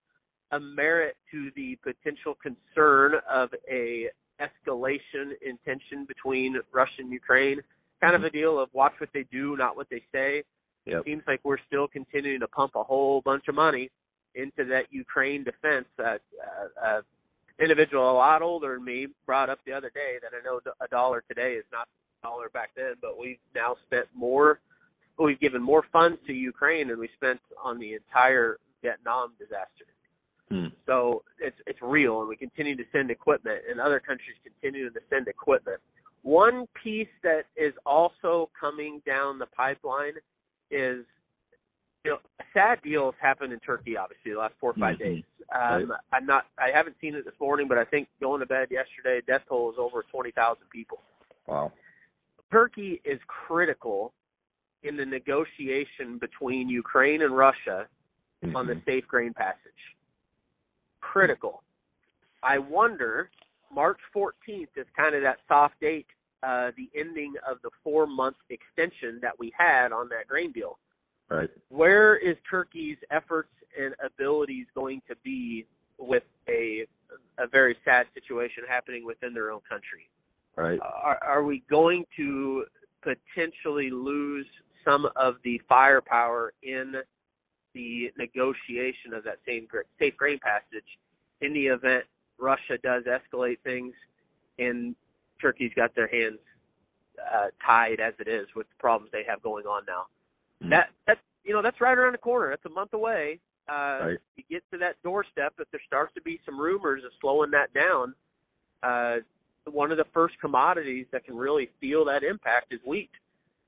a 0.51 0.59
merit 0.59 1.17
to 1.31 1.49
the 1.55 1.77
potential 1.77 2.35
concern 2.35 3.15
of 3.29 3.53
a 3.69 4.09
escalation 4.39 5.33
in 5.41 5.57
tension 5.65 6.05
between 6.05 6.59
Russia 6.71 6.99
and 6.99 7.11
Ukraine. 7.11 7.61
Kind 8.01 8.15
of 8.15 8.23
a 8.23 8.29
deal 8.29 8.59
of 8.59 8.73
watch 8.73 8.93
what 8.99 9.09
they 9.13 9.23
do, 9.31 9.55
not 9.55 9.75
what 9.75 9.87
they 9.89 10.03
say 10.11 10.43
Yep. 10.85 11.05
seems 11.05 11.23
like 11.27 11.39
we're 11.43 11.59
still 11.67 11.87
continuing 11.87 12.39
to 12.39 12.47
pump 12.47 12.75
a 12.75 12.83
whole 12.83 13.21
bunch 13.21 13.47
of 13.47 13.55
money 13.55 13.89
into 14.35 14.65
that 14.65 14.91
Ukraine 14.91 15.43
defense. 15.43 15.85
Uh, 15.99 16.03
uh, 16.03 16.17
uh, 16.83 17.01
individual 17.61 18.11
a 18.11 18.13
lot 18.13 18.41
older 18.41 18.75
than 18.75 18.85
me 18.85 19.07
brought 19.25 19.49
up 19.49 19.59
the 19.65 19.73
other 19.73 19.91
day 19.93 20.17
that 20.21 20.31
I 20.35 20.43
know 20.43 20.59
a 20.81 20.87
dollar 20.87 21.23
today 21.27 21.53
is 21.53 21.65
not 21.71 21.87
a 22.21 22.27
dollar 22.27 22.49
back 22.49 22.71
then, 22.75 22.93
but 23.01 23.19
we've 23.19 23.39
now 23.55 23.75
spent 23.85 24.05
more, 24.15 24.59
we've 25.19 25.39
given 25.39 25.61
more 25.61 25.83
funds 25.93 26.19
to 26.27 26.33
Ukraine 26.33 26.87
than 26.87 26.99
we 26.99 27.09
spent 27.15 27.39
on 27.63 27.79
the 27.79 27.93
entire 27.93 28.57
Vietnam 28.81 29.33
disaster. 29.39 29.85
Hmm. 30.49 30.67
So 30.85 31.23
it's 31.39 31.55
it's 31.65 31.79
real, 31.81 32.19
and 32.19 32.27
we 32.27 32.35
continue 32.35 32.75
to 32.75 32.83
send 32.91 33.09
equipment, 33.09 33.61
and 33.69 33.79
other 33.79 34.01
countries 34.01 34.35
continue 34.43 34.89
to 34.89 34.99
send 35.09 35.27
equipment. 35.29 35.79
One 36.23 36.67
piece 36.83 37.07
that 37.23 37.43
is 37.55 37.73
also 37.85 38.49
coming 38.59 39.01
down 39.05 39.39
the 39.39 39.45
pipeline 39.47 40.13
is, 40.69 41.05
you 42.03 42.11
know, 42.11 42.17
sad 42.53 42.79
deals 42.83 43.15
happened 43.21 43.53
in 43.53 43.59
Turkey. 43.59 43.95
Obviously, 43.97 44.31
the 44.33 44.39
last 44.39 44.53
four 44.59 44.71
or 44.71 44.73
5 44.73 44.95
Mhm. 44.95 44.99
days. 44.99 45.23
Um, 45.51 45.93
I'm 46.13 46.25
not, 46.25 46.47
I 46.57 46.71
haven't 46.71 46.97
seen 47.01 47.13
it 47.15 47.25
this 47.25 47.37
morning, 47.39 47.67
but 47.67 47.77
I 47.77 47.83
think 47.85 48.07
going 48.19 48.39
to 48.39 48.45
bed 48.45 48.71
yesterday, 48.71 49.21
death 49.21 49.41
toll 49.47 49.67
was 49.67 49.75
over 49.77 50.03
twenty 50.03 50.31
thousand 50.31 50.69
people. 50.69 51.01
Wow. 51.45 51.73
Turkey 52.51 53.01
is 53.03 53.19
critical 53.27 54.13
in 54.83 54.95
the 54.95 55.05
negotiation 55.05 56.17
between 56.17 56.69
Ukraine 56.69 57.21
and 57.21 57.35
Russia 57.37 57.87
on 58.55 58.65
the 58.65 58.75
Mhm. 58.75 58.85
safe 58.85 59.07
grain 59.07 59.33
passage. 59.33 59.95
Critical. 61.01 61.63
I 62.41 62.57
wonder, 62.57 63.29
March 63.69 63.99
14th 64.13 64.75
is 64.77 64.89
kind 64.91 65.13
of 65.13 65.21
that 65.21 65.39
soft 65.47 65.79
date, 65.79 66.07
uh, 66.43 66.71
the 66.71 66.89
ending 66.95 67.37
of 67.45 67.61
the 67.61 67.69
four 67.83 68.07
month 68.07 68.37
extension 68.49 69.19
that 69.19 69.37
we 69.37 69.51
had 69.51 69.91
on 69.91 70.09
that 70.09 70.27
grain 70.27 70.51
deal. 70.51 70.79
Right. 71.31 71.49
Where 71.69 72.17
is 72.17 72.35
Turkey's 72.49 72.97
efforts 73.09 73.51
and 73.79 73.95
abilities 74.05 74.65
going 74.75 75.01
to 75.07 75.15
be 75.23 75.65
with 75.97 76.23
a 76.49 76.85
a 77.39 77.47
very 77.47 77.77
sad 77.85 78.05
situation 78.13 78.63
happening 78.67 79.05
within 79.05 79.33
their 79.33 79.51
own 79.51 79.61
country? 79.67 80.09
Right. 80.57 80.79
Are, 80.81 81.17
are 81.23 81.43
we 81.43 81.63
going 81.69 82.03
to 82.17 82.65
potentially 83.01 83.89
lose 83.91 84.45
some 84.83 85.05
of 85.15 85.35
the 85.45 85.61
firepower 85.69 86.51
in 86.63 86.95
the 87.73 88.11
negotiation 88.17 89.13
of 89.15 89.23
that 89.23 89.37
same 89.47 89.67
safe 89.99 90.17
grain 90.17 90.39
passage 90.39 90.85
in 91.39 91.53
the 91.53 91.67
event 91.67 92.03
Russia 92.37 92.77
does 92.83 93.03
escalate 93.05 93.59
things 93.63 93.93
and 94.59 94.95
Turkey's 95.41 95.71
got 95.75 95.95
their 95.95 96.07
hands 96.07 96.39
uh, 97.33 97.47
tied 97.65 98.01
as 98.01 98.13
it 98.19 98.27
is 98.27 98.47
with 98.55 98.67
the 98.67 98.75
problems 98.79 99.11
they 99.13 99.23
have 99.27 99.41
going 99.41 99.65
on 99.65 99.83
now. 99.87 100.07
Mm. 100.63 100.69
That 100.69 100.87
that's 101.07 101.19
you 101.43 101.53
know 101.53 101.61
that's 101.61 101.81
right 101.81 101.97
around 101.97 102.13
the 102.13 102.19
corner. 102.19 102.49
That's 102.49 102.65
a 102.65 102.69
month 102.69 102.93
away. 102.93 103.39
Uh, 103.69 103.73
right. 103.73 104.17
You 104.35 104.43
get 104.49 104.63
to 104.71 104.77
that 104.79 104.95
doorstep. 105.03 105.53
If 105.59 105.69
there 105.71 105.81
starts 105.85 106.13
to 106.15 106.21
be 106.21 106.39
some 106.45 106.59
rumors 106.59 107.03
of 107.05 107.11
slowing 107.21 107.51
that 107.51 107.73
down, 107.73 108.13
uh, 108.83 109.21
one 109.69 109.91
of 109.91 109.97
the 109.97 110.05
first 110.13 110.35
commodities 110.41 111.05
that 111.11 111.25
can 111.25 111.35
really 111.35 111.69
feel 111.79 112.05
that 112.05 112.23
impact 112.23 112.73
is 112.73 112.79
wheat. 112.85 113.11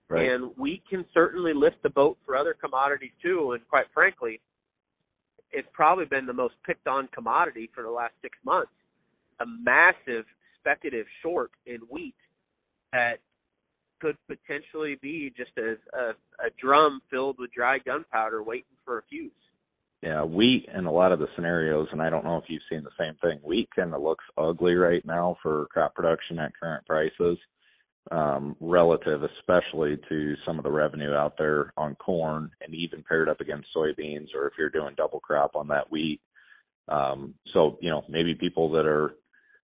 Right. 0.09 0.29
And 0.29 0.51
wheat 0.57 0.83
can 0.89 1.05
certainly 1.13 1.53
lift 1.53 1.77
the 1.83 1.89
boat 1.89 2.17
for 2.25 2.35
other 2.35 2.55
commodities 2.59 3.11
too. 3.21 3.53
And 3.53 3.67
quite 3.69 3.85
frankly, 3.93 4.41
it's 5.51 5.67
probably 5.71 6.05
been 6.05 6.25
the 6.25 6.33
most 6.33 6.55
picked 6.65 6.87
on 6.87 7.07
commodity 7.13 7.69
for 7.73 7.83
the 7.83 7.89
last 7.89 8.13
six 8.21 8.37
months. 8.43 8.71
A 9.39 9.45
massive 9.45 10.25
speculative 10.59 11.05
short 11.21 11.51
in 11.65 11.77
wheat 11.89 12.15
that 12.91 13.19
could 14.03 14.17
potentially 14.27 14.97
be 15.01 15.33
just 15.35 15.51
a, 15.57 15.75
a, 15.97 16.09
a 16.45 16.49
drum 16.61 16.99
filled 17.09 17.37
with 17.39 17.53
dry 17.53 17.77
gunpowder 17.79 18.43
waiting 18.43 18.75
for 18.83 18.99
a 18.99 19.01
fuse. 19.09 19.31
Yeah, 20.01 20.23
wheat 20.25 20.65
in 20.75 20.85
a 20.85 20.91
lot 20.91 21.13
of 21.13 21.19
the 21.19 21.27
scenarios, 21.35 21.87
and 21.93 22.01
I 22.01 22.09
don't 22.09 22.25
know 22.25 22.35
if 22.35 22.43
you've 22.49 22.61
seen 22.69 22.83
the 22.83 22.89
same 22.99 23.15
thing. 23.21 23.39
Wheat 23.41 23.69
kind 23.73 23.93
of 23.93 24.01
looks 24.01 24.25
ugly 24.37 24.75
right 24.75 25.03
now 25.05 25.37
for 25.41 25.67
crop 25.71 25.95
production 25.95 26.39
at 26.39 26.51
current 26.61 26.85
prices, 26.85 27.37
um, 28.11 28.57
relative 28.59 29.21
especially 29.23 29.97
to 30.09 30.35
some 30.45 30.57
of 30.57 30.65
the 30.65 30.71
revenue 30.71 31.13
out 31.13 31.35
there 31.37 31.71
on 31.77 31.95
corn, 31.95 32.51
and 32.59 32.75
even 32.75 33.05
paired 33.07 33.29
up 33.29 33.39
against 33.39 33.69
soybeans, 33.73 34.27
or 34.35 34.47
if 34.47 34.53
you're 34.59 34.69
doing 34.69 34.93
double 34.97 35.21
crop 35.21 35.55
on 35.55 35.69
that 35.69 35.89
wheat. 35.89 36.19
Um, 36.89 37.35
so 37.53 37.77
you 37.79 37.89
know 37.89 38.03
maybe 38.09 38.35
people 38.35 38.69
that 38.71 38.85
are 38.85 39.13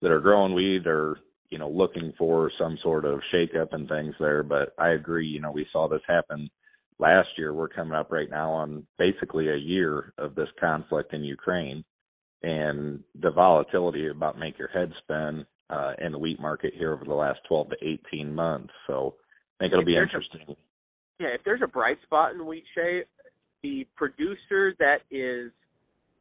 that 0.02 0.10
are 0.10 0.20
growing 0.20 0.54
wheat 0.54 0.86
are 0.86 1.16
you 1.50 1.58
know 1.58 1.68
looking 1.68 2.12
for 2.18 2.50
some 2.58 2.78
sort 2.82 3.04
of 3.04 3.20
shakeup 3.32 3.72
and 3.72 3.88
things 3.88 4.14
there. 4.18 4.42
But 4.42 4.74
I 4.78 4.90
agree. 4.90 5.26
You 5.26 5.40
know 5.40 5.52
we 5.52 5.66
saw 5.72 5.88
this 5.88 6.02
happen 6.06 6.50
last 6.98 7.28
year. 7.36 7.52
We're 7.52 7.68
coming 7.68 7.94
up 7.94 8.10
right 8.10 8.30
now 8.30 8.50
on 8.52 8.86
basically 8.98 9.48
a 9.48 9.56
year 9.56 10.12
of 10.18 10.34
this 10.34 10.48
conflict 10.60 11.12
in 11.12 11.24
Ukraine 11.24 11.84
and 12.42 13.02
the 13.20 13.30
volatility 13.30 14.08
about 14.08 14.38
make 14.38 14.58
your 14.58 14.68
head 14.68 14.92
spin 15.02 15.44
uh, 15.70 15.92
in 15.98 16.12
the 16.12 16.18
wheat 16.18 16.40
market 16.40 16.72
here 16.76 16.92
over 16.92 17.04
the 17.04 17.14
last 17.14 17.40
12 17.48 17.70
to 17.70 17.76
18 18.12 18.34
months. 18.34 18.72
So 18.86 19.14
I 19.58 19.64
think 19.64 19.72
it'll 19.72 19.82
if 19.82 19.86
be 19.86 19.96
interesting. 19.96 20.42
A, 20.48 20.52
yeah, 21.18 21.28
if 21.28 21.40
there's 21.44 21.62
a 21.62 21.68
bright 21.68 21.98
spot 22.02 22.34
in 22.34 22.46
wheat 22.46 22.64
shape, 22.74 23.08
the 23.62 23.86
producer 23.96 24.74
that 24.78 24.98
is 25.10 25.50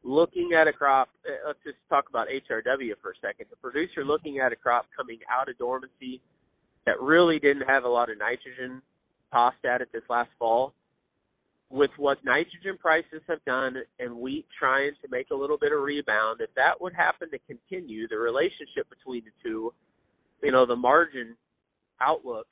looking 0.06 0.52
at 0.60 0.68
a 0.68 0.74
crop, 0.74 1.10
uh, 1.28 1.48
let's 1.48 1.60
just 1.66 1.78
talk 1.90 2.06
about 2.10 2.28
HRW 2.28 2.94
for 3.02 3.12
a 3.12 3.20
second. 3.22 3.48
The 3.50 3.58
producer 3.58 4.06
looking 4.06 4.40
at 4.40 4.54
a 4.54 4.56
crop 4.56 4.86
coming 4.96 5.20
out 5.30 5.50
of 5.50 5.58
dormancy 5.58 6.22
that 6.86 7.02
really 7.02 7.40
didn't 7.40 7.68
have 7.68 7.84
a 7.84 7.90
lot 7.90 8.12
of 8.12 8.18
nitrogen 8.20 8.82
tossed 9.34 9.66
at 9.66 9.82
it 9.82 9.90
this 9.92 10.04
last 10.10 10.30
fall. 10.38 10.74
With 11.72 11.90
what 11.98 12.24
nitrogen 12.24 12.78
prices 12.80 13.22
have 13.28 13.44
done 13.44 13.76
and 14.00 14.16
wheat 14.16 14.46
trying 14.58 14.92
to 15.02 15.08
make 15.10 15.32
a 15.32 15.36
little 15.36 15.58
bit 15.58 15.72
of 15.74 15.82
rebound, 15.82 16.40
if 16.40 16.54
that 16.56 16.80
would 16.80 16.94
happen 16.94 17.32
to 17.32 17.40
continue, 17.40 18.08
the 18.08 18.18
relationship 18.18 18.88
between 18.88 19.24
the 19.26 19.32
two, 19.44 19.74
you 20.44 20.52
know, 20.52 20.68
the 20.68 20.76
margin 20.76 21.36
outlook 22.00 22.46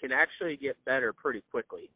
can 0.00 0.12
actually 0.12 0.56
get 0.58 0.76
better 0.84 1.14
pretty 1.14 1.42
quickly. 1.50 1.88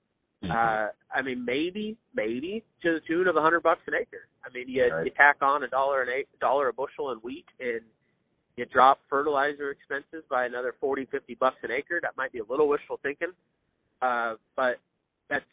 Mm-hmm. 0.42 0.50
Uh, 0.50 0.88
I 1.14 1.22
mean, 1.22 1.44
maybe, 1.44 1.96
maybe 2.14 2.64
to 2.82 2.94
the 2.94 3.00
tune 3.06 3.28
of 3.28 3.36
a 3.36 3.40
hundred 3.40 3.62
bucks 3.62 3.82
an 3.86 3.94
acre. 3.94 4.26
I 4.44 4.52
mean, 4.52 4.68
you, 4.68 4.82
right. 4.82 5.04
you 5.04 5.12
tack 5.16 5.36
on 5.40 5.62
a 5.62 5.68
dollar 5.68 6.02
an 6.02 6.08
a 6.08 6.24
dollar 6.40 6.68
a 6.68 6.72
bushel 6.72 7.12
in 7.12 7.18
wheat, 7.18 7.46
and 7.60 7.80
you 8.56 8.66
drop 8.66 8.98
fertilizer 9.08 9.70
expenses 9.70 10.24
by 10.28 10.46
another 10.46 10.74
forty, 10.80 11.06
fifty 11.10 11.34
bucks 11.34 11.56
an 11.62 11.70
acre. 11.70 12.00
That 12.02 12.16
might 12.16 12.32
be 12.32 12.40
a 12.40 12.44
little 12.48 12.68
wishful 12.68 12.98
thinking, 13.02 13.32
uh, 14.00 14.34
but 14.56 14.80
that's 15.30 15.44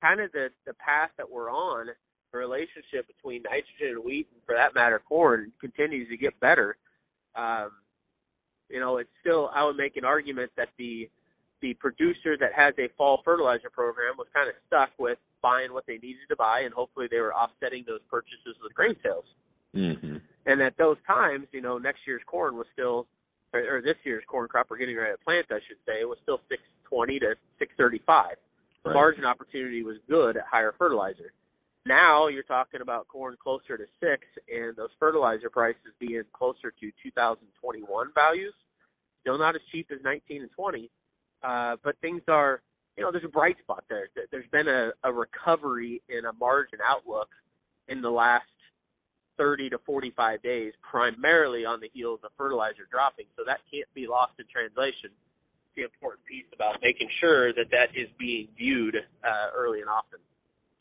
kind 0.00 0.20
of 0.20 0.30
the 0.32 0.48
the 0.66 0.74
path 0.74 1.10
that 1.16 1.28
we're 1.28 1.50
on. 1.50 1.86
The 2.30 2.38
relationship 2.38 3.06
between 3.06 3.42
nitrogen 3.42 3.96
and 3.96 4.04
wheat, 4.04 4.28
and 4.32 4.42
for 4.44 4.54
that 4.54 4.74
matter, 4.74 5.00
corn, 5.08 5.50
continues 5.60 6.08
to 6.10 6.16
get 6.16 6.38
better. 6.40 6.76
Um, 7.34 7.70
you 8.68 8.78
know, 8.78 8.98
it's 8.98 9.10
still. 9.20 9.50
I 9.54 9.64
would 9.64 9.76
make 9.76 9.96
an 9.96 10.04
argument 10.04 10.52
that 10.56 10.68
the 10.78 11.08
the 11.60 11.74
producer 11.74 12.36
that 12.38 12.52
has 12.54 12.74
a 12.78 12.88
fall 12.96 13.20
fertilizer 13.24 13.70
program 13.70 14.16
was 14.16 14.26
kind 14.34 14.48
of 14.48 14.54
stuck 14.66 14.90
with 14.98 15.18
buying 15.42 15.72
what 15.72 15.86
they 15.86 15.98
needed 15.98 16.26
to 16.28 16.36
buy, 16.36 16.62
and 16.64 16.74
hopefully 16.74 17.06
they 17.10 17.18
were 17.18 17.34
offsetting 17.34 17.84
those 17.86 18.02
purchases 18.10 18.56
with 18.62 18.74
grain 18.74 18.94
sales. 19.02 19.26
Mm-hmm. 19.74 20.16
And 20.46 20.62
at 20.62 20.76
those 20.78 20.96
times, 21.06 21.46
you 21.52 21.60
know, 21.60 21.78
next 21.78 22.00
year's 22.06 22.22
corn 22.26 22.56
was 22.56 22.66
still, 22.72 23.06
or, 23.52 23.78
or 23.78 23.82
this 23.82 23.96
year's 24.04 24.24
corn 24.26 24.48
crop 24.48 24.66
we're 24.70 24.78
getting 24.78 24.96
ready 24.96 25.12
to 25.12 25.24
plant, 25.24 25.46
I 25.50 25.60
should 25.68 25.78
say, 25.86 26.04
was 26.04 26.18
still 26.22 26.40
620 26.48 27.18
to 27.20 27.34
635. 27.58 28.36
The 28.84 28.90
right. 28.90 28.94
margin 28.94 29.24
opportunity 29.24 29.82
was 29.82 29.96
good 30.08 30.36
at 30.36 30.44
higher 30.50 30.74
fertilizer. 30.78 31.32
Now 31.86 32.28
you're 32.28 32.44
talking 32.44 32.80
about 32.80 33.08
corn 33.08 33.36
closer 33.42 33.76
to 33.76 33.84
six, 34.00 34.24
and 34.48 34.76
those 34.76 34.92
fertilizer 34.98 35.50
prices 35.50 35.92
being 35.98 36.22
closer 36.32 36.70
to 36.70 36.86
2021 37.02 37.84
values. 38.14 38.54
Still 39.22 39.38
not 39.38 39.54
as 39.54 39.62
cheap 39.72 39.88
as 39.92 39.98
19 40.04 40.42
and 40.42 40.50
20, 40.52 40.90
uh, 41.42 41.76
but 41.82 41.96
things 42.00 42.22
are, 42.28 42.60
you 42.96 43.04
know, 43.04 43.12
there's 43.12 43.24
a 43.24 43.28
bright 43.28 43.56
spot 43.62 43.84
there. 43.88 44.08
There's 44.30 44.48
been 44.50 44.68
a, 44.68 44.90
a 45.04 45.12
recovery 45.12 46.02
in 46.08 46.24
a 46.24 46.32
margin 46.32 46.78
outlook 46.88 47.28
in 47.88 48.02
the 48.02 48.10
last 48.10 48.44
30 49.36 49.70
to 49.70 49.78
45 49.86 50.42
days, 50.42 50.72
primarily 50.82 51.64
on 51.64 51.80
the 51.80 51.88
heels 51.94 52.20
of 52.24 52.30
fertilizer 52.36 52.88
dropping. 52.90 53.26
So 53.36 53.44
that 53.46 53.60
can't 53.72 53.88
be 53.94 54.06
lost 54.08 54.32
in 54.38 54.44
translation 54.50 55.10
the 55.76 55.84
important 55.84 56.26
piece 56.26 56.46
about 56.52 56.82
making 56.82 57.08
sure 57.20 57.54
that 57.54 57.70
that 57.70 57.94
is 57.94 58.08
being 58.18 58.48
viewed 58.58 58.96
uh, 58.96 59.54
early 59.54 59.80
and 59.80 59.88
often. 59.88 60.18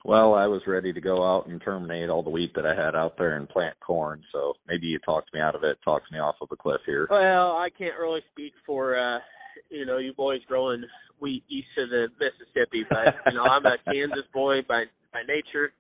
Well, 0.04 0.34
I 0.34 0.48
was 0.48 0.62
ready 0.66 0.94
to 0.94 1.02
go 1.02 1.24
out 1.24 1.48
and 1.48 1.62
terminate 1.62 2.10
all 2.10 2.24
the 2.24 2.30
wheat 2.30 2.54
that 2.56 2.66
I 2.66 2.74
had 2.74 2.96
out 2.96 3.18
there 3.18 3.36
and 3.38 3.48
plant 3.48 3.76
corn. 3.80 4.24
So 4.32 4.54
maybe 4.68 4.88
you 4.88 5.00
talked 5.00 5.34
me 5.34 5.40
out 5.40 5.54
of 5.54 5.64
it, 5.64 5.78
talks 5.84 6.10
me 6.12 6.20
off 6.20 6.36
of 6.42 6.48
a 6.52 6.56
cliff 6.56 6.82
here. 6.86 7.08
Well, 7.10 7.58
I 7.58 7.68
can't 7.78 8.00
really 8.00 8.22
speak 8.32 8.54
for 8.66 8.98
uh, 8.98 9.20
you 9.78 9.86
know 9.86 9.98
you 9.98 10.14
boys 10.14 10.42
growing 10.48 10.84
wheat 11.20 11.44
east 11.50 11.68
of 11.78 11.90
the 11.90 12.08
Mississippi, 12.20 12.86
but 12.90 13.16
you 13.26 13.38
know 13.38 13.44
I'm 13.44 13.66
a 13.66 13.78
Kansas 13.92 14.26
boy 14.34 14.58
by 14.68 14.84
by 15.14 15.22
nature. 15.28 15.74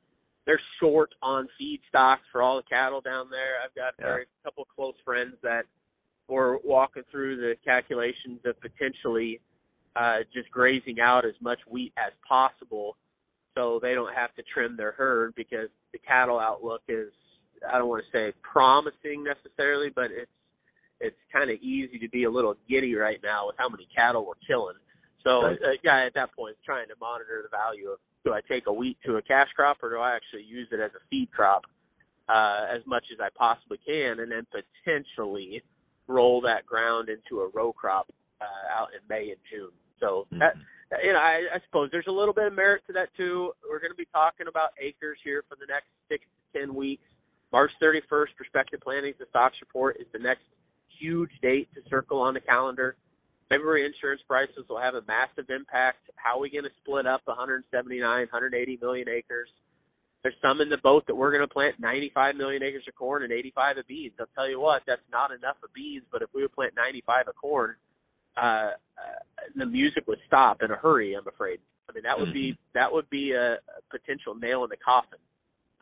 They're 0.46 0.62
short 0.80 1.10
on 1.22 1.50
feed 1.58 1.82
stocks 1.90 2.22
for 2.32 2.42
all 2.42 2.58
the 2.58 2.70
cattle 2.70 3.02
down 3.02 3.30
there. 3.30 3.60
I've 3.64 3.76
got 3.76 3.94
yeah. 4.00 4.24
a 4.24 4.44
couple 4.46 4.64
of 4.64 4.70
close 4.74 4.96
friends 5.04 5.36
that 5.44 5.64
or 6.30 6.60
walking 6.64 7.04
through 7.12 7.38
the 7.38 7.56
calculations 7.66 8.40
of 8.46 8.56
potentially 8.62 9.40
uh, 9.96 10.20
just 10.34 10.50
grazing 10.52 11.00
out 11.02 11.26
as 11.26 11.34
much 11.42 11.60
wheat 11.70 11.94
as 11.98 12.14
possible 12.28 12.96
so 13.56 13.80
they 13.82 13.94
don't 13.94 14.14
have 14.14 14.34
to 14.36 14.44
trim 14.54 14.78
their 14.78 14.92
herd 14.92 15.34
because 15.36 15.70
the 15.92 16.00
cattle 16.00 16.40
outlook 16.40 16.82
is 16.88 17.12
I 17.68 17.78
don't 17.80 17.88
want 17.88 18.04
to 18.06 18.12
say 18.18 18.34
promising 18.44 19.24
necessarily, 19.24 19.90
but 19.94 20.06
it's 20.12 20.32
it's 21.00 21.18
kind 21.32 21.50
of 21.50 21.58
easy 21.62 22.00
to 22.00 22.10
be 22.10 22.24
a 22.24 22.32
little 22.32 22.56
giddy 22.70 22.96
right 22.96 23.20
now 23.24 23.48
with 23.48 23.56
how 23.58 23.70
many 23.70 23.88
cattle 23.94 24.26
we're 24.26 24.40
killing. 24.48 24.78
So 25.24 25.44
right. 25.44 25.58
a 25.58 25.78
guy 25.84 26.06
at 26.06 26.14
that 26.16 26.34
point 26.34 26.56
is 26.58 26.62
trying 26.66 26.88
to 26.88 26.96
monitor 27.00 27.44
the 27.44 27.52
value 27.52 27.90
of 27.90 28.00
do 28.24 28.34
I 28.34 28.42
take 28.48 28.68
a 28.68 28.74
wheat 28.74 28.98
to 29.06 29.18
a 29.18 29.22
cash 29.22 29.48
crop 29.56 29.78
or 29.84 29.90
do 29.90 29.98
I 29.98 30.16
actually 30.16 30.44
use 30.44 30.68
it 30.72 30.80
as 30.80 30.92
a 30.96 31.04
feed 31.10 31.30
crop 31.32 31.64
uh, 32.30 32.68
as 32.74 32.82
much 32.86 33.06
as 33.14 33.20
I 33.20 33.30
possibly 33.38 33.80
can, 33.86 34.20
and 34.20 34.32
then 34.32 34.46
potentially 34.52 35.64
roll 36.08 36.42
that 36.42 36.66
ground 36.66 37.10
into 37.10 37.42
a 37.42 37.50
row 37.54 37.72
crop 37.72 38.08
uh, 38.42 38.64
out 38.76 38.90
in 38.92 39.00
May 39.08 39.32
and 39.32 39.40
June. 39.52 39.72
So 40.00 40.28
mm-hmm. 40.28 40.40
that 40.40 40.56
you 41.04 41.12
know, 41.12 41.20
I, 41.20 41.56
I 41.56 41.60
suppose 41.68 41.90
there's 41.92 42.08
a 42.08 42.16
little 42.16 42.34
bit 42.34 42.48
of 42.48 42.54
merit 42.54 42.84
to 42.88 42.94
that 42.94 43.12
too. 43.18 43.52
We're 43.68 43.80
going 43.80 43.92
to 43.92 44.00
be 44.00 44.08
talking 44.14 44.48
about 44.48 44.72
acres 44.80 45.20
here 45.24 45.44
for 45.50 45.56
the 45.60 45.68
next 45.68 45.92
six 46.08 46.24
to 46.24 46.60
ten 46.60 46.76
weeks. 46.76 47.04
March 47.52 47.72
31st, 47.82 48.36
prospective 48.36 48.82
planning, 48.82 49.14
the 49.20 49.26
stocks 49.30 49.56
report 49.62 49.98
is 50.00 50.08
the 50.12 50.20
next 50.20 50.44
huge 51.00 51.32
date 51.42 51.70
to 51.76 51.82
circle 51.90 52.20
on 52.20 52.34
the 52.34 52.42
calendar. 52.42 52.96
February 53.50 53.86
insurance 53.86 54.22
prices 54.28 54.66
will 54.70 54.80
have 54.80 54.96
a 54.96 55.02
massive 55.08 55.50
impact. 55.50 56.00
How 56.16 56.38
are 56.38 56.42
we 56.42 56.50
going 56.50 56.66
to 56.66 56.76
split 56.84 57.08
up 57.08 57.22
179, 57.26 58.02
180 58.04 58.80
million 58.82 59.08
acres? 59.08 59.50
There's 60.24 60.36
some 60.42 60.60
in 60.60 60.70
the 60.70 60.82
boat 60.84 61.06
that 61.08 61.16
we're 61.16 61.32
going 61.32 61.48
to 61.48 61.54
plant 61.54 61.80
95 61.80 62.36
million 62.36 62.62
acres 62.64 62.84
of 62.88 62.96
corn 62.96 63.24
and 63.24 63.32
85 63.32 63.78
of 63.78 63.88
beans. 63.88 64.14
I'll 64.20 64.28
tell 64.36 64.50
you 64.50 64.60
what, 64.60 64.82
that's 64.86 65.06
not 65.12 65.32
enough 65.32 65.56
of 65.64 65.72
beans, 65.74 66.04
but 66.12 66.22
if 66.22 66.30
we 66.34 66.42
would 66.42 66.52
plant 66.52 66.74
95 66.76 67.30
of 67.30 67.36
corn, 67.36 67.76
uh, 68.36 68.76
uh, 69.00 69.22
the 69.56 69.66
music 69.66 70.04
would 70.08 70.20
stop 70.28 70.62
in 70.62 70.72
a 70.72 70.76
hurry. 70.76 71.16
I'm 71.16 71.28
afraid. 71.28 71.60
I 71.90 71.94
mean, 71.94 72.04
that 72.04 72.20
would 72.20 72.34
be 72.34 72.52
Mm-hmm. 72.52 72.78
that 72.80 72.92
would 72.92 73.10
be 73.10 73.32
a, 73.32 73.54
a 73.54 73.82
potential 73.90 74.36
nail 74.36 74.64
in 74.66 74.70
the 74.70 74.78
coffin. 74.78 75.20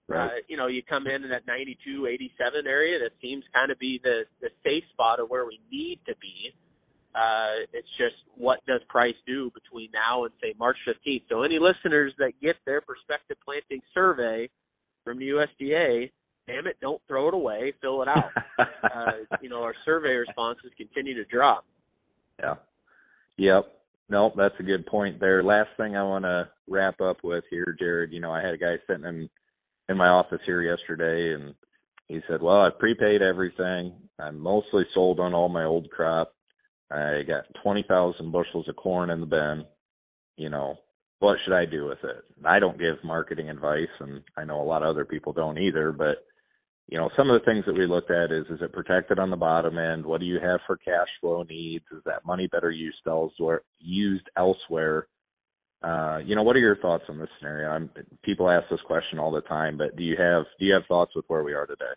Right. 0.07 0.25
Uh, 0.25 0.29
you 0.47 0.55
know, 0.55 0.67
you 0.67 0.83
come 0.87 1.07
in 1.07 1.23
in 1.23 1.29
that 1.29 1.47
92, 1.47 2.05
87 2.07 2.67
area. 2.67 2.99
That 2.99 3.11
seems 3.21 3.43
kind 3.53 3.71
of 3.71 3.79
be 3.79 3.99
the 4.03 4.23
the 4.39 4.49
safe 4.63 4.83
spot 4.93 5.19
of 5.19 5.29
where 5.29 5.45
we 5.45 5.59
need 5.71 5.99
to 6.05 6.13
be. 6.21 6.53
Uh, 7.15 7.65
it's 7.73 7.87
just 7.97 8.15
what 8.35 8.59
does 8.67 8.81
price 8.89 9.15
do 9.25 9.49
between 9.53 9.89
now 9.93 10.25
and 10.25 10.33
say 10.41 10.53
March 10.59 10.77
15th. 10.87 11.23
So 11.29 11.43
any 11.43 11.57
listeners 11.59 12.13
that 12.19 12.33
get 12.41 12.55
their 12.65 12.81
prospective 12.81 13.37
planting 13.43 13.81
survey 13.93 14.49
from 15.03 15.17
the 15.19 15.29
USDA, 15.29 16.11
damn 16.45 16.67
it, 16.67 16.75
don't 16.81 17.01
throw 17.07 17.29
it 17.29 17.33
away, 17.33 17.73
fill 17.81 18.01
it 18.01 18.09
out. 18.09 18.31
uh, 18.59 19.37
you 19.41 19.49
know, 19.49 19.63
our 19.63 19.75
survey 19.85 20.09
responses 20.09 20.71
continue 20.77 21.15
to 21.15 21.23
drop. 21.25 21.65
Yeah. 22.39 22.55
Yep. 23.37 23.71
Nope, 24.07 24.33
that's 24.37 24.55
a 24.59 24.63
good 24.63 24.85
point 24.85 25.19
there. 25.19 25.41
Last 25.41 25.69
thing 25.77 25.95
I 25.95 26.03
want 26.03 26.25
to 26.25 26.49
wrap 26.67 27.01
up 27.01 27.17
with 27.23 27.43
here, 27.49 27.75
Jarod. 27.81 28.11
You 28.11 28.19
know, 28.19 28.31
I 28.31 28.41
had 28.41 28.53
a 28.53 28.57
guy 28.57 28.75
sitting 28.87 29.05
in 29.05 29.29
in 29.89 29.97
my 29.97 30.07
office 30.07 30.41
here 30.45 30.61
yesterday, 30.61 31.33
and 31.33 31.53
he 32.07 32.21
said, 32.27 32.41
"Well, 32.41 32.61
I 32.61 32.69
prepaid 32.77 33.21
everything. 33.21 33.93
I'm 34.19 34.39
mostly 34.39 34.83
sold 34.93 35.19
on 35.19 35.33
all 35.33 35.49
my 35.49 35.65
old 35.65 35.89
crop. 35.89 36.33
I 36.91 37.23
got 37.27 37.45
twenty 37.63 37.83
thousand 37.87 38.31
bushels 38.31 38.67
of 38.67 38.75
corn 38.75 39.09
in 39.09 39.19
the 39.19 39.25
bin. 39.25 39.65
You 40.37 40.49
know, 40.49 40.75
what 41.19 41.37
should 41.43 41.55
I 41.55 41.65
do 41.65 41.85
with 41.85 42.03
it?" 42.03 42.23
I 42.45 42.59
don't 42.59 42.79
give 42.79 43.03
marketing 43.03 43.49
advice, 43.49 43.89
and 43.99 44.23
I 44.37 44.45
know 44.45 44.61
a 44.61 44.63
lot 44.63 44.83
of 44.83 44.89
other 44.89 45.05
people 45.05 45.33
don't 45.33 45.57
either, 45.57 45.91
but 45.91 46.25
you 46.87 46.97
know, 46.99 47.09
some 47.17 47.29
of 47.29 47.39
the 47.39 47.45
things 47.45 47.65
that 47.65 47.73
we 47.73 47.87
looked 47.87 48.11
at 48.11 48.31
is, 48.31 48.45
is 48.49 48.61
it 48.61 48.71
protected 48.71 49.17
on 49.17 49.31
the 49.31 49.35
bottom 49.35 49.77
end? 49.77 50.05
What 50.05 50.19
do 50.19 50.25
you 50.27 50.39
have 50.39 50.59
for 50.67 50.77
cash 50.77 51.07
flow 51.19 51.43
needs? 51.43 51.85
Is 51.91 52.03
that 52.05 52.25
money 52.25 52.47
better 52.47 52.69
used 52.69 52.97
elsewhere? 53.07 53.61
Used 53.79 54.29
elsewhere? 54.37 55.07
Uh, 55.85 56.17
you 56.25 56.35
know, 56.35 56.41
what 56.41 56.55
are 56.55 56.59
your 56.59 56.77
thoughts 56.77 57.03
on 57.09 57.19
this 57.19 57.29
scenario? 57.37 57.69
I'm, 57.69 57.89
people 58.23 58.49
ask 58.49 58.67
this 58.71 58.79
question 58.87 59.19
all 59.19 59.31
the 59.31 59.41
time, 59.41 59.77
but 59.77 59.95
do 59.95 60.03
you 60.03 60.15
have 60.17 60.45
do 60.57 60.65
you 60.65 60.73
have 60.73 60.83
thoughts 60.87 61.11
with 61.15 61.25
where 61.27 61.43
we 61.43 61.53
are 61.53 61.67
today? 61.67 61.93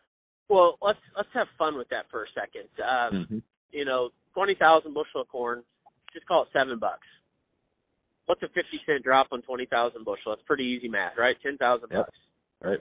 Well, 0.51 0.77
let's 0.83 0.99
let's 1.17 1.29
have 1.33 1.47
fun 1.59 1.77
with 1.79 1.89
that 1.89 2.05
for 2.11 2.25
a 2.25 2.27
second. 2.35 2.69
Um, 2.83 3.25
Mm-hmm. 3.25 3.39
You 3.71 3.85
know, 3.85 4.11
twenty 4.35 4.55
thousand 4.59 4.95
bushel 4.95 5.21
of 5.23 5.29
corn, 5.29 5.63
just 6.13 6.27
call 6.27 6.43
it 6.43 6.49
seven 6.53 6.79
bucks. 6.79 7.07
What's 8.27 8.43
a 8.43 8.49
fifty 8.49 8.81
cent 8.87 9.05
drop 9.05 9.29
on 9.33 9.41
twenty 9.43 9.67
thousand 9.67 10.05
bushel? 10.05 10.33
That's 10.33 10.43
pretty 10.47 10.65
easy 10.65 10.89
math, 10.89 11.13
right? 11.19 11.37
Ten 11.43 11.57
thousand 11.57 11.89
Yep. 11.93 12.01
bucks. 12.07 12.19
Right. 12.63 12.79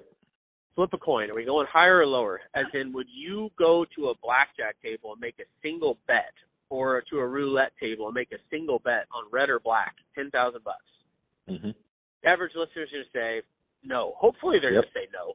Flip 0.76 0.90
a 0.94 0.98
coin. 0.98 1.30
Are 1.30 1.36
we 1.36 1.46
going 1.46 1.68
higher 1.72 2.00
or 2.00 2.06
lower? 2.06 2.40
As 2.56 2.66
in, 2.74 2.94
would 2.94 3.08
you 3.14 3.50
go 3.58 3.86
to 3.96 4.10
a 4.10 4.14
blackjack 4.22 4.76
table 4.84 5.12
and 5.14 5.22
make 5.22 5.36
a 5.40 5.48
single 5.64 5.98
bet, 6.08 6.34
or 6.70 7.02
to 7.10 7.20
a 7.20 7.28
roulette 7.28 7.72
table 7.80 8.06
and 8.08 8.14
make 8.16 8.32
a 8.32 8.40
single 8.50 8.80
bet 8.80 9.08
on 9.14 9.24
red 9.32 9.50
or 9.50 9.60
black? 9.60 9.96
Ten 10.16 10.30
thousand 10.32 10.64
bucks. 10.64 10.84
Mm-hmm. 11.50 11.72
Average 12.26 12.54
listener's 12.56 12.90
going 12.92 13.06
to 13.06 13.14
say 13.14 13.42
no. 13.84 14.14
Hopefully, 14.18 14.58
they're 14.62 14.74
Yep. 14.74 14.84
going 14.84 14.94
to 14.94 15.00
say 15.00 15.08
no. 15.14 15.34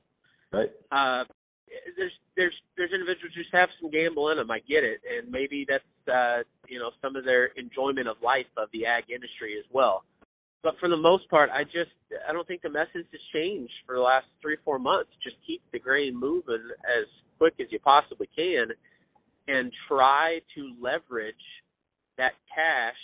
Right. 0.53 0.71
uh 0.93 1.25
there's 1.97 2.13
there's 2.37 2.53
there's 2.77 2.93
individuals 2.93 3.33
who 3.35 3.43
just 3.43 3.55
have 3.55 3.71
some 3.81 3.91
gamble 3.91 4.29
in 4.31 4.37
them. 4.37 4.51
I 4.51 4.59
get 4.59 4.85
it, 4.85 5.01
and 5.09 5.31
maybe 5.33 5.65
that's 5.67 5.85
uh, 6.05 6.43
you 6.69 6.79
know 6.79 6.91
some 7.01 7.17
of 7.17 7.25
their 7.25 7.47
enjoyment 7.57 8.09
of 8.09 8.17
life 8.23 8.45
of 8.59 8.69
the 8.75 8.85
ag 8.85 9.05
industry 9.09 9.57
as 9.59 9.65
well. 9.73 10.05
But 10.63 10.75
for 10.79 10.89
the 10.91 10.97
most 10.97 11.29
part, 11.31 11.49
I 11.51 11.65
just 11.65 11.97
I 12.29 12.33
don't 12.33 12.47
think 12.47 12.61
the 12.61 12.69
message 12.69 13.09
has 13.11 13.21
changed 13.33 13.73
for 13.87 13.95
the 13.95 14.03
last 14.03 14.27
three 14.43 14.59
four 14.65 14.79
months. 14.79 15.11
Just 15.25 15.37
keep 15.47 15.63
the 15.73 15.79
grain 15.79 16.13
moving 16.15 16.61
as 16.85 17.07
quick 17.39 17.55
as 17.59 17.69
you 17.71 17.79
possibly 17.81 18.29
can, 18.37 18.67
and 19.49 19.73
try 19.89 20.41
to 20.55 20.75
leverage 20.79 21.35
that 22.19 22.33
cash 22.55 23.01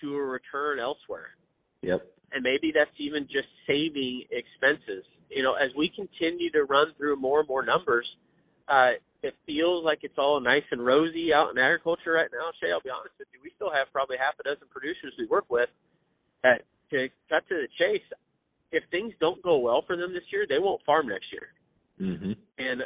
to 0.00 0.16
a 0.16 0.22
return 0.24 0.80
elsewhere 0.80 1.36
Yep. 1.82 2.00
And 2.34 2.42
maybe 2.42 2.72
that's 2.74 2.94
even 2.98 3.24
just 3.24 3.48
saving 3.66 4.24
expenses. 4.30 5.04
You 5.28 5.42
know, 5.42 5.54
as 5.54 5.70
we 5.76 5.88
continue 5.88 6.50
to 6.52 6.64
run 6.64 6.92
through 6.96 7.16
more 7.16 7.40
and 7.40 7.48
more 7.48 7.64
numbers, 7.64 8.06
uh, 8.68 8.96
it 9.22 9.34
feels 9.46 9.84
like 9.84 10.00
it's 10.02 10.18
all 10.18 10.40
nice 10.40 10.66
and 10.70 10.84
rosy 10.84 11.32
out 11.32 11.50
in 11.50 11.58
agriculture 11.58 12.12
right 12.12 12.28
now. 12.32 12.50
Shay, 12.60 12.72
I'll 12.72 12.82
be 12.82 12.90
honest 12.90 13.14
with 13.18 13.28
you, 13.32 13.40
we 13.42 13.52
still 13.56 13.70
have 13.70 13.86
probably 13.92 14.16
half 14.18 14.34
a 14.40 14.42
dozen 14.42 14.68
producers 14.70 15.14
we 15.18 15.26
work 15.26 15.46
with 15.48 15.70
that 16.42 16.62
to 16.90 17.08
cut 17.28 17.46
to 17.48 17.54
the 17.54 17.68
chase. 17.78 18.04
If 18.72 18.84
things 18.90 19.12
don't 19.20 19.42
go 19.42 19.58
well 19.58 19.84
for 19.86 19.96
them 19.96 20.12
this 20.12 20.26
year, 20.32 20.46
they 20.48 20.58
won't 20.58 20.82
farm 20.84 21.08
next 21.08 21.26
year, 21.32 21.48
Mm-hmm. 22.00 22.32
and 22.58 22.82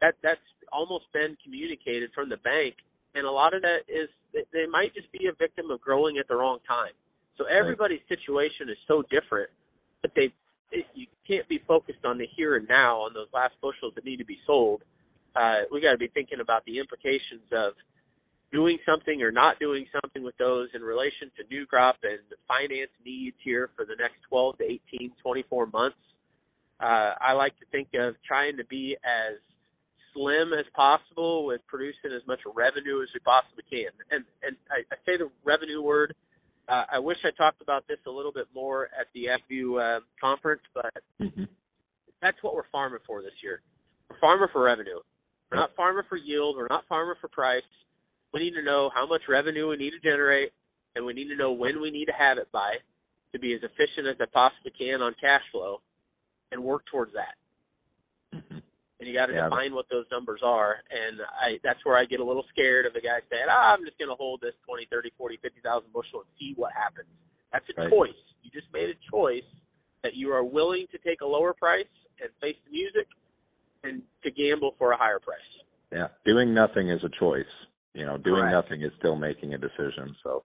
that 0.00 0.14
that's 0.22 0.40
almost 0.70 1.04
been 1.12 1.36
communicated 1.42 2.10
from 2.14 2.28
the 2.28 2.36
bank. 2.38 2.76
And 3.14 3.26
a 3.26 3.30
lot 3.30 3.54
of 3.54 3.62
that 3.62 3.84
is 3.88 4.08
they- 4.32 4.46
they 4.52 4.66
might 4.66 4.94
just 4.94 5.10
be 5.10 5.26
a 5.26 5.32
victim 5.32 5.70
of 5.70 5.80
growing 5.80 6.18
at 6.18 6.28
the 6.28 6.36
wrong 6.36 6.60
time. 6.60 6.92
So 7.38 7.44
everybody's 7.46 8.02
situation 8.08 8.68
is 8.68 8.76
so 8.86 9.02
different 9.10 9.50
that 10.02 10.12
they 10.14 10.32
it, 10.72 10.86
you 10.94 11.06
can't 11.28 11.46
be 11.48 11.60
focused 11.68 12.04
on 12.04 12.18
the 12.18 12.26
here 12.34 12.56
and 12.56 12.66
now 12.68 13.00
on 13.00 13.12
those 13.12 13.28
last 13.32 13.54
bushels 13.60 13.92
that 13.94 14.04
need 14.04 14.16
to 14.16 14.24
be 14.24 14.38
sold. 14.46 14.82
Uh, 15.36 15.68
we 15.70 15.80
got 15.80 15.92
to 15.92 15.98
be 15.98 16.08
thinking 16.08 16.40
about 16.40 16.64
the 16.64 16.78
implications 16.78 17.44
of 17.52 17.72
doing 18.52 18.78
something 18.84 19.22
or 19.22 19.32
not 19.32 19.58
doing 19.58 19.86
something 19.92 20.22
with 20.22 20.36
those 20.36 20.68
in 20.74 20.82
relation 20.82 21.32
to 21.36 21.44
new 21.50 21.64
crop 21.64 21.96
and 22.02 22.20
finance 22.48 22.92
needs 23.04 23.36
here 23.42 23.70
for 23.76 23.84
the 23.84 23.96
next 23.98 24.16
12 24.28 24.58
to 24.58 24.64
18, 24.92 25.12
24 25.22 25.66
months. 25.66 25.96
Uh, 26.80 27.16
I 27.20 27.32
like 27.32 27.58
to 27.60 27.66
think 27.70 27.88
of 27.94 28.14
trying 28.26 28.56
to 28.58 28.64
be 28.64 28.96
as 29.04 29.40
slim 30.12 30.52
as 30.52 30.66
possible 30.74 31.46
with 31.46 31.60
producing 31.66 32.12
as 32.14 32.20
much 32.26 32.40
revenue 32.54 33.00
as 33.02 33.08
we 33.14 33.20
possibly 33.20 33.64
can. 33.70 33.92
And 34.10 34.24
and 34.42 34.56
I, 34.68 34.84
I 34.92 34.96
say 35.06 35.16
the 35.16 35.30
revenue 35.44 35.80
word. 35.80 36.14
Uh, 36.68 36.84
I 36.92 36.98
wish 36.98 37.18
I 37.24 37.30
talked 37.36 37.60
about 37.60 37.86
this 37.88 37.98
a 38.06 38.10
little 38.10 38.32
bit 38.32 38.46
more 38.54 38.84
at 38.98 39.06
the 39.14 39.26
FU 39.48 39.78
uh, 39.78 40.00
conference, 40.20 40.62
but 40.74 40.92
Mm-hmm. 41.20 41.44
that's 42.20 42.36
what 42.42 42.54
we're 42.54 42.68
farming 42.70 43.00
for 43.06 43.22
this 43.22 43.32
year. 43.42 43.60
We're 44.08 44.18
farming 44.20 44.48
for 44.52 44.62
revenue. 44.62 45.00
We're 45.50 45.58
not 45.58 45.70
farming 45.76 46.04
for 46.08 46.16
yield. 46.16 46.56
We're 46.56 46.68
not 46.68 46.84
farming 46.88 47.16
for 47.20 47.28
price. 47.28 47.62
We 48.32 48.40
need 48.40 48.54
to 48.54 48.62
know 48.62 48.90
how 48.94 49.06
much 49.06 49.22
revenue 49.28 49.68
we 49.68 49.76
need 49.76 49.90
to 49.90 50.00
generate, 50.00 50.52
and 50.96 51.04
we 51.04 51.12
need 51.12 51.28
to 51.28 51.36
know 51.36 51.52
when 51.52 51.80
we 51.80 51.90
need 51.90 52.06
to 52.06 52.12
have 52.12 52.38
it 52.38 52.50
by 52.52 52.74
to 53.32 53.38
be 53.38 53.54
as 53.54 53.60
efficient 53.62 54.06
as 54.08 54.16
I 54.20 54.26
possibly 54.32 54.72
can 54.76 55.02
on 55.02 55.14
cash 55.20 55.42
flow, 55.50 55.80
and 56.50 56.62
work 56.62 56.84
towards 56.90 57.12
that. 57.12 57.34
Mm-hmm. 58.36 58.58
And 59.02 59.10
you 59.10 59.18
got 59.18 59.26
to 59.26 59.34
Yeah. 59.34 59.50
define 59.50 59.74
what 59.74 59.88
those 59.90 60.06
numbers 60.12 60.42
are. 60.44 60.78
And 60.88 61.20
I 61.22 61.58
that's 61.64 61.84
where 61.84 61.96
I 61.96 62.04
get 62.04 62.20
a 62.20 62.24
little 62.24 62.44
scared 62.54 62.86
of 62.86 62.92
the 62.92 63.00
guy 63.00 63.18
saying, 63.28 63.46
ah, 63.50 63.74
"I'm 63.74 63.84
just 63.84 63.98
going 63.98 64.10
to 64.10 64.14
hold 64.14 64.40
this 64.40 64.54
20, 64.62 64.84
30, 64.86 65.10
40, 65.18 65.38
50,000 65.38 65.92
bushel 65.92 66.20
and 66.20 66.30
see 66.38 66.54
what 66.54 66.70
happens." 66.72 67.08
That's 67.50 67.68
a 67.70 67.72
Right. 67.74 67.90
choice. 67.90 68.22
You 68.44 68.50
just 68.52 68.72
made 68.72 68.90
a 68.90 68.94
choice 69.10 69.44
that 70.02 70.14
you 70.14 70.32
are 70.32 70.44
willing 70.44 70.86
to 70.92 70.98
take 70.98 71.20
a 71.20 71.26
lower 71.26 71.52
price 71.52 71.90
and 72.20 72.30
face 72.40 72.56
the 72.64 72.70
music, 72.70 73.08
and 73.82 74.06
to 74.22 74.30
gamble 74.30 74.76
for 74.78 74.92
a 74.92 74.96
higher 74.96 75.18
price. 75.18 75.40
Yeah, 75.90 76.06
doing 76.24 76.54
nothing 76.54 76.88
is 76.88 77.02
a 77.02 77.08
choice. 77.08 77.50
You 77.94 78.06
know, 78.06 78.18
doing 78.18 78.42
Correct. 78.42 78.52
nothing 78.52 78.82
is 78.82 78.94
still 78.98 79.16
making 79.16 79.54
a 79.54 79.58
decision. 79.58 80.14
So, 80.22 80.44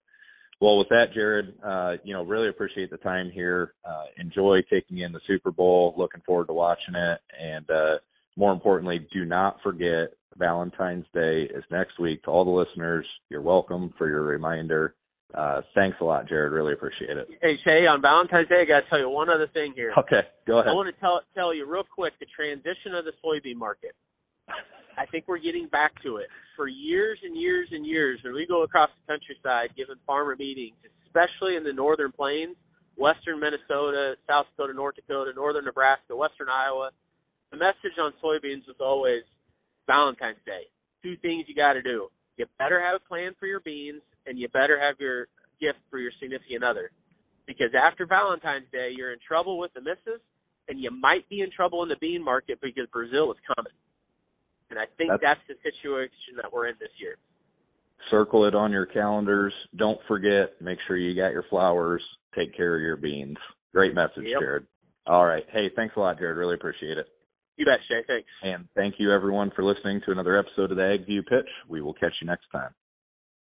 well, 0.58 0.78
with 0.78 0.88
that, 0.88 1.12
Jarod, 1.12 1.54
uh, 1.62 1.98
you 2.02 2.12
know, 2.12 2.24
really 2.24 2.48
appreciate 2.48 2.90
the 2.90 2.96
time 2.96 3.30
here. 3.30 3.74
Uh, 3.84 4.06
enjoy 4.16 4.62
taking 4.62 4.98
in 4.98 5.12
the 5.12 5.20
Super 5.28 5.52
Bowl. 5.52 5.94
Looking 5.96 6.22
forward 6.22 6.48
to 6.48 6.54
watching 6.54 6.96
it. 6.96 7.20
And 7.40 7.70
uh, 7.70 7.98
more 8.38 8.52
importantly, 8.52 9.06
do 9.12 9.24
not 9.24 9.56
forget 9.64 10.14
Valentine's 10.36 11.06
Day 11.12 11.50
is 11.52 11.64
next 11.72 11.98
week. 11.98 12.22
To 12.22 12.30
all 12.30 12.44
the 12.44 12.50
listeners, 12.50 13.04
you're 13.28 13.42
welcome 13.42 13.92
for 13.98 14.08
your 14.08 14.22
reminder. 14.22 14.94
Uh, 15.34 15.60
thanks 15.74 15.96
a 16.00 16.04
lot, 16.04 16.26
Jarod. 16.28 16.52
Really 16.52 16.72
appreciate 16.72 17.18
it. 17.18 17.28
Hey 17.42 17.58
Shay, 17.64 17.84
on 17.84 18.00
Valentine's 18.00 18.48
Day, 18.48 18.62
I 18.62 18.64
got 18.64 18.80
to 18.80 18.88
tell 18.88 19.00
you 19.00 19.10
one 19.10 19.28
other 19.28 19.48
thing 19.52 19.72
here. 19.74 19.92
Okay, 19.98 20.22
go 20.46 20.60
ahead. 20.60 20.70
I 20.70 20.72
want 20.72 20.94
to 20.94 20.98
tell 21.00 21.20
tell 21.34 21.52
you 21.52 21.66
real 21.68 21.82
quick 21.82 22.14
the 22.20 22.26
transition 22.34 22.94
of 22.94 23.04
the 23.04 23.12
soybean 23.20 23.56
market. 23.56 23.92
I 24.96 25.04
think 25.10 25.26
we're 25.28 25.42
getting 25.42 25.68
back 25.68 25.92
to 26.02 26.16
it. 26.16 26.28
For 26.56 26.66
years 26.66 27.18
and 27.22 27.36
years 27.36 27.68
and 27.70 27.84
years, 27.84 28.20
when 28.24 28.34
we 28.34 28.46
go 28.46 28.62
across 28.62 28.90
the 28.96 29.12
countryside 29.12 29.76
giving 29.76 29.96
farmer 30.06 30.34
meetings, 30.38 30.74
especially 31.06 31.56
in 31.56 31.62
the 31.62 31.72
northern 31.72 32.10
plains, 32.10 32.56
western 32.96 33.38
Minnesota, 33.38 34.14
South 34.26 34.46
Dakota, 34.56 34.72
North 34.72 34.96
Dakota, 34.96 35.32
northern 35.36 35.66
Nebraska, 35.66 36.16
western 36.16 36.48
Iowa, 36.48 36.90
the 37.50 37.56
message 37.56 37.96
on 38.00 38.12
soybeans 38.22 38.66
was 38.66 38.76
always 38.80 39.22
Valentine's 39.86 40.42
Day. 40.44 40.68
Two 41.02 41.16
things 41.22 41.44
you 41.48 41.54
got 41.54 41.74
to 41.74 41.82
do. 41.82 42.08
You 42.36 42.46
better 42.58 42.80
have 42.80 43.00
a 43.00 43.08
plan 43.08 43.32
for 43.38 43.46
your 43.46 43.60
beans, 43.60 44.02
and 44.26 44.38
you 44.38 44.48
better 44.48 44.78
have 44.78 44.96
your 45.00 45.26
gift 45.60 45.78
for 45.90 45.98
your 45.98 46.12
significant 46.20 46.62
other. 46.62 46.90
Because 47.46 47.72
after 47.74 48.06
Valentine's 48.06 48.66
Day, 48.70 48.90
you're 48.94 49.12
in 49.12 49.18
trouble 49.26 49.58
with 49.58 49.72
the 49.74 49.80
missus, 49.80 50.20
and 50.68 50.78
you 50.78 50.90
might 50.90 51.28
be 51.28 51.40
in 51.40 51.50
trouble 51.50 51.82
in 51.82 51.88
the 51.88 51.96
bean 52.00 52.22
market 52.22 52.60
because 52.60 52.86
Brazil 52.92 53.32
is 53.32 53.38
coming. 53.56 53.72
And 54.70 54.78
I 54.78 54.84
think 54.98 55.10
That's- 55.10 55.38
that's, 55.48 55.48
the 55.48 55.56
situation 55.64 56.36
that 56.36 56.52
we're 56.52 56.66
in 56.66 56.76
this 56.78 56.92
year. 57.00 57.16
Circle 58.10 58.44
it 58.44 58.54
on 58.54 58.70
your 58.70 58.86
calendars. 58.86 59.54
Don't 59.76 60.00
forget. 60.06 60.60
Make 60.60 60.78
sure 60.86 60.96
you 60.96 61.14
got 61.14 61.32
your 61.32 61.44
flowers. 61.44 62.02
Take 62.34 62.54
care 62.54 62.76
of 62.76 62.82
your 62.82 62.96
beans. 62.96 63.38
Great 63.72 63.94
message, 63.94 64.24
Yep. 64.24 64.40
Jarod. 64.40 64.66
All 65.06 65.24
right. 65.24 65.48
Hey, 65.48 65.70
thanks 65.70 65.96
a 65.96 66.00
lot, 66.00 66.18
Jarod. 66.18 66.36
Really 66.36 66.54
appreciate 66.54 66.98
it. 66.98 67.08
You 67.58 67.66
bet, 67.66 67.80
Shay. 67.88 68.02
Thanks. 68.06 68.28
And 68.42 68.68
thank 68.76 68.94
you 68.98 69.12
everyone 69.12 69.50
for 69.54 69.64
listening 69.64 70.00
to 70.06 70.12
another 70.12 70.38
episode 70.38 70.70
of 70.70 70.76
the 70.76 70.82
AgView 70.82 71.26
Pitch. 71.26 71.48
We 71.68 71.82
will 71.82 71.92
catch 71.92 72.12
you 72.22 72.26
next 72.28 72.46
time. 72.52 72.70